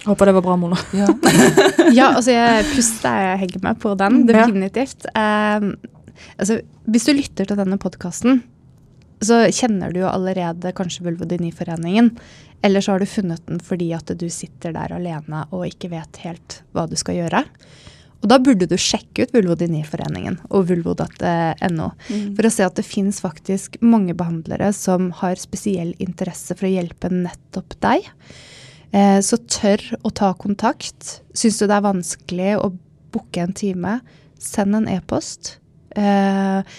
Håper 0.08 0.30
det 0.30 0.34
var 0.38 0.44
bra, 0.46 0.56
Mona. 0.58 0.78
Ja. 0.98 1.08
Ja, 1.98 2.08
altså 2.18 2.34
jeg 2.36 2.66
puster 2.74 3.14
jeg 3.24 3.38
henger 3.46 3.62
meg 3.64 3.78
på 3.82 3.94
den, 3.98 4.20
Ja. 4.28 4.44
definitivt. 4.46 5.06
Eh, 5.16 5.68
altså, 6.38 6.62
hvis 6.88 7.08
du 7.08 7.16
lytter 7.16 7.50
til 7.50 7.60
denne 7.60 7.80
podkasten, 7.82 8.42
så 9.24 9.48
kjenner 9.50 9.94
du 9.94 10.04
jo 10.04 10.12
allerede 10.12 10.74
kanskje 10.78 11.08
Vulvodyniforeningen. 11.08 12.12
Eller 12.66 12.82
så 12.82 12.94
har 12.94 13.02
du 13.02 13.10
funnet 13.10 13.44
den 13.50 13.62
fordi 13.64 13.92
at 13.98 14.12
du 14.14 14.28
sitter 14.34 14.74
der 14.76 14.94
alene 14.94 15.46
og 15.52 15.68
ikke 15.68 15.92
vet 15.94 16.22
helt 16.26 16.62
hva 16.74 16.86
du 16.90 16.98
skal 17.00 17.18
gjøre. 17.22 17.44
Og 18.18 18.30
da 18.32 18.40
burde 18.42 18.66
du 18.70 18.76
sjekke 18.82 19.26
ut 19.26 19.34
Vulvodyniforeningen 19.36 20.40
og 20.50 20.70
vulvo.no. 20.72 21.90
Mm. 22.10 22.32
For 22.38 22.48
å 22.48 22.54
se 22.54 22.66
at 22.66 22.78
det 22.80 22.86
fins 22.88 23.22
faktisk 23.22 23.78
mange 23.86 24.16
behandlere 24.18 24.72
som 24.74 25.12
har 25.20 25.38
spesiell 25.42 25.94
interesse 26.04 26.58
for 26.58 26.70
å 26.70 26.74
hjelpe 26.74 27.12
nettopp 27.14 27.78
deg. 27.86 28.10
Eh, 28.92 29.20
så 29.22 29.38
tør 29.46 29.84
å 30.02 30.14
ta 30.14 30.32
kontakt. 30.40 31.20
Syns 31.38 31.62
du 31.62 31.68
det 31.68 31.78
er 31.78 31.86
vanskelig 31.86 32.52
å 32.58 32.74
booke 33.14 33.44
en 33.44 33.54
time, 33.58 34.00
send 34.42 34.78
en 34.78 34.90
e-post. 34.90 35.58
Eh, 35.98 36.78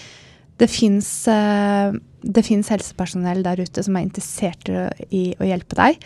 det 0.59 0.69
fins 0.71 1.11
eh, 1.31 1.93
det 2.23 2.43
fins 2.47 2.69
helsepersonell 2.73 3.45
der 3.47 3.61
ute 3.63 3.83
som 3.87 3.97
er 3.99 4.07
interessert 4.07 4.69
i 5.15 5.35
å- 5.39 5.47
hjelpe 5.47 5.77
deg. 5.79 6.01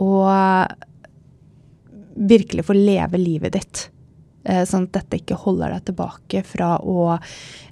Og 0.00 0.28
virkelig 2.16 2.64
få 2.66 2.74
leve 2.76 3.18
livet 3.20 3.52
ditt. 3.56 3.82
Eh, 4.44 4.62
sånn 4.64 4.86
at 4.88 4.94
dette 4.96 5.18
ikke 5.20 5.36
holder 5.42 5.74
deg 5.74 5.84
tilbake 5.90 6.40
fra 6.48 6.78
å 6.80 7.18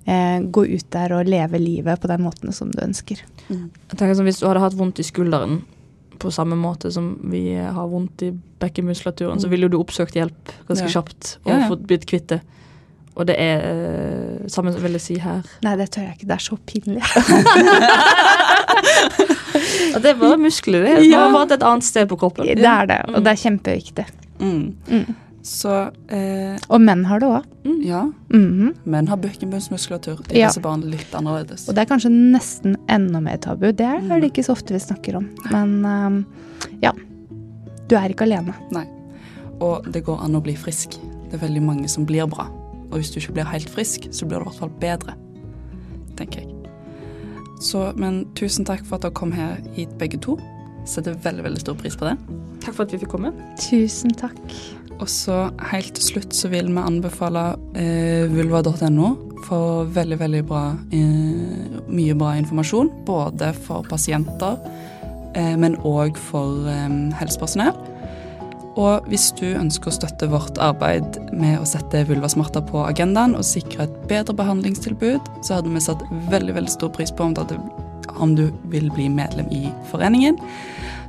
eh, 0.04 0.38
gå 0.52 0.66
ut 0.68 0.90
der 0.92 1.14
og 1.16 1.28
leve 1.30 1.58
livet 1.60 2.00
på 2.02 2.10
den 2.10 2.22
måten 2.26 2.52
som 2.52 2.70
du 2.72 2.82
ønsker. 2.84 3.22
Mm. 3.48 3.70
Jeg 3.88 3.96
tenker 3.96 4.14
sånn, 4.18 4.28
Hvis 4.28 4.40
du 4.42 4.46
hadde 4.50 4.60
hatt 4.66 4.76
vondt 4.76 5.00
i 5.00 5.06
skulderen 5.08 5.62
på 6.18 6.32
samme 6.34 6.58
måte 6.58 6.90
som 6.92 7.14
vi 7.30 7.54
har 7.56 7.88
vondt 7.88 8.22
i 8.26 8.32
bekkenmuskulaturen, 8.60 9.40
så 9.40 9.48
ville 9.48 9.68
du 9.70 9.78
oppsøkt 9.78 10.16
hjelp 10.18 10.52
ganske 10.68 10.88
Ja. 10.90 11.00
kjapt 11.00 11.36
og 11.44 11.52
Ja, 11.52 11.58
ja. 11.60 11.68
fått 11.70 11.86
blitt 11.86 12.04
kvitt 12.10 12.26
det. 12.34 12.40
Og 13.18 13.26
det 13.26 13.34
er 13.42 13.64
eh, 13.66 14.44
samme 14.52 14.70
vil 14.78 14.94
jeg 14.94 15.02
si 15.02 15.16
her. 15.18 15.40
Nei, 15.66 15.72
det 15.80 15.88
tør 15.90 16.04
jeg 16.06 16.14
ikke. 16.18 16.28
Det 16.30 16.36
er 16.36 16.44
så 16.44 16.54
pinlig. 16.70 17.02
og 19.94 20.02
det 20.04 20.10
er 20.12 20.18
bare 20.20 20.36
muskler. 20.38 20.84
Det 20.86 20.96
det 21.02 21.14
er 21.16 21.54
et 21.56 21.62
annet 21.66 21.84
sted 21.86 22.06
på 22.10 22.16
kroppen. 22.20 22.46
Det 22.46 22.64
er 22.64 22.86
det, 22.86 23.00
og 23.10 23.24
det 23.24 23.30
er 23.32 23.36
kjempeviktig. 23.42 24.04
Mm. 24.38 24.74
Mm. 24.86 25.16
Så 25.48 25.72
eh, 26.12 26.56
Og 26.68 26.80
menn 26.82 27.04
har 27.08 27.20
det 27.22 27.28
òg. 27.28 27.44
ja, 27.82 28.10
-hmm. 28.30 28.74
menn 28.84 29.08
har 29.08 29.16
bekkenbunnsmuskulatur. 29.16 30.18
De 30.28 30.38
Ja. 30.38 30.50
bare 30.62 30.80
litt 30.80 31.14
annerledes. 31.14 31.68
Og 31.68 31.74
det 31.74 31.82
er 31.82 31.94
kanskje 31.94 32.10
nesten 32.10 32.76
enda 32.88 33.20
mer 33.20 33.36
tabu. 33.36 33.72
Det 33.72 33.86
er 33.86 34.00
Mm. 34.00 34.20
det 34.20 34.32
ikke 34.32 34.44
så 34.44 34.52
ofte 34.52 34.74
vi 34.74 34.78
snakker 34.78 35.16
om. 35.16 35.28
Men 35.50 35.84
um, 35.84 36.26
ja. 36.82 36.92
Du 37.88 37.96
er 37.96 38.08
ikke 38.08 38.24
alene. 38.24 38.54
Nei. 38.70 38.84
Og 39.60 39.92
det 39.92 40.04
går 40.04 40.24
an 40.24 40.36
å 40.36 40.40
bli 40.40 40.56
frisk. 40.56 40.90
Det 41.30 41.34
er 41.34 41.38
veldig 41.48 41.62
mange 41.62 41.88
som 41.88 42.06
blir 42.06 42.26
bra. 42.26 42.57
Og 42.88 42.98
hvis 42.98 43.10
du 43.12 43.20
ikke 43.20 43.38
blir 43.38 43.50
helt 43.50 43.70
frisk, 43.70 44.08
så 44.10 44.26
blir 44.26 44.40
du 44.40 44.46
i 44.46 44.50
hvert 44.50 44.62
fall 44.62 44.74
bedre. 44.80 45.16
Tenker 46.18 46.42
jeg. 46.42 46.54
Så, 47.60 47.88
men 47.98 48.22
tusen 48.38 48.66
takk 48.68 48.84
for 48.86 48.98
at 48.98 49.06
dere 49.06 49.16
kom 49.18 49.32
her 49.34 49.58
hit, 49.74 49.92
begge 49.98 50.20
to. 50.22 50.38
Setter 50.88 51.16
veldig, 51.24 51.44
veldig 51.44 51.62
stor 51.62 51.76
pris 51.78 51.96
på 51.98 52.06
det. 52.08 52.16
Takk 52.64 52.76
for 52.76 52.86
at 52.86 52.94
vi 52.94 53.00
fikk 53.02 53.12
komme. 53.12 53.32
Tusen 53.60 54.14
takk. 54.16 54.38
Og 54.98 55.06
så 55.10 55.48
helt 55.70 55.92
til 55.94 56.04
slutt 56.04 56.34
så 56.34 56.50
vil 56.50 56.70
vi 56.70 56.82
anbefale 56.82 57.52
eh, 57.78 58.26
vulva.no 58.32 59.12
for 59.46 59.90
veldig, 59.94 60.18
veldig 60.20 60.40
bra 60.48 60.62
eh, 60.94 61.76
mye 61.88 62.16
bra 62.18 62.34
informasjon. 62.40 62.90
Både 63.06 63.52
for 63.66 63.86
pasienter, 63.90 64.58
eh, 65.38 65.54
men 65.60 65.78
òg 65.86 66.18
for 66.30 66.66
eh, 66.70 66.88
helsepersonell. 67.20 67.76
Og 68.78 69.08
hvis 69.10 69.32
du 69.38 69.46
ønsker 69.58 69.90
å 69.90 69.96
støtte 69.96 70.28
vårt 70.30 70.58
arbeid 70.62 71.18
med 71.34 71.58
å 71.58 71.66
sette 71.66 72.04
vulvasmerter 72.06 72.62
på 72.68 72.84
agendaen 72.86 73.34
og 73.34 73.46
sikre 73.46 73.88
et 73.88 73.96
bedre 74.10 74.36
behandlingstilbud, 74.38 75.32
så 75.42 75.58
hadde 75.58 75.72
vi 75.74 75.82
satt 75.82 76.04
veldig, 76.30 76.54
veldig 76.60 76.70
stor 76.70 76.92
pris 76.94 77.10
på 77.10 77.26
om, 77.26 77.34
hadde, 77.34 77.58
om 78.22 78.36
du 78.38 78.44
vil 78.70 78.86
bli 78.94 79.08
medlem 79.10 79.50
i 79.50 79.64
foreningen. 79.90 80.38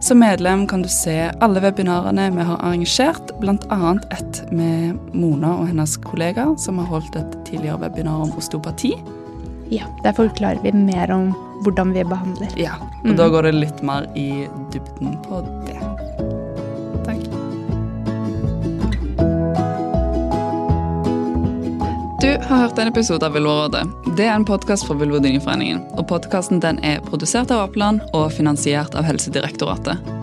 Som 0.02 0.22
medlem 0.24 0.64
kan 0.72 0.82
du 0.82 0.88
se 0.90 1.28
alle 1.44 1.60
webinarene 1.62 2.30
vi 2.32 2.46
har 2.48 2.58
arrangert, 2.64 3.34
bl.a. 3.42 3.94
et 4.16 4.42
med 4.56 4.98
Mona 5.14 5.58
og 5.60 5.68
hennes 5.70 5.98
kollega, 6.08 6.48
som 6.58 6.80
har 6.80 6.88
holdt 6.90 7.20
et 7.20 7.36
tidligere 7.50 7.82
webinar 7.84 8.24
om 8.26 8.32
osteopati. 8.40 8.96
Ja, 9.70 9.86
Der 10.04 10.16
forklarer 10.18 10.64
vi 10.64 10.72
mer 10.74 11.12
om 11.14 11.36
hvordan 11.66 11.92
vi 11.94 12.02
behandler. 12.08 12.50
Ja, 12.58 12.80
og 13.04 13.12
Mm. 13.12 13.18
da 13.18 13.28
går 13.30 13.44
det 13.44 13.54
litt 13.56 13.84
mer 13.84 14.08
i 14.16 14.48
dybden 14.72 15.20
på 15.28 15.44
det. 15.68 16.39
Du, 22.30 22.38
har 22.46 22.58
hørt 22.58 22.78
en 22.78 22.88
episode 22.88 23.26
av 23.26 23.34
Vulvarådet. 23.34 23.88
Det 24.18 24.28
er 24.28 24.36
en 24.36 24.44
podkast 24.46 24.86
fra 24.86 24.94
Vulvodyniforeningen. 25.00 25.80
Og 25.98 26.06
podkasten 26.12 26.62
er 26.86 27.02
produsert 27.02 27.50
av 27.50 27.64
Apeland 27.64 28.04
og 28.14 28.30
finansiert 28.36 28.94
av 28.94 29.08
Helsedirektoratet. 29.10 30.19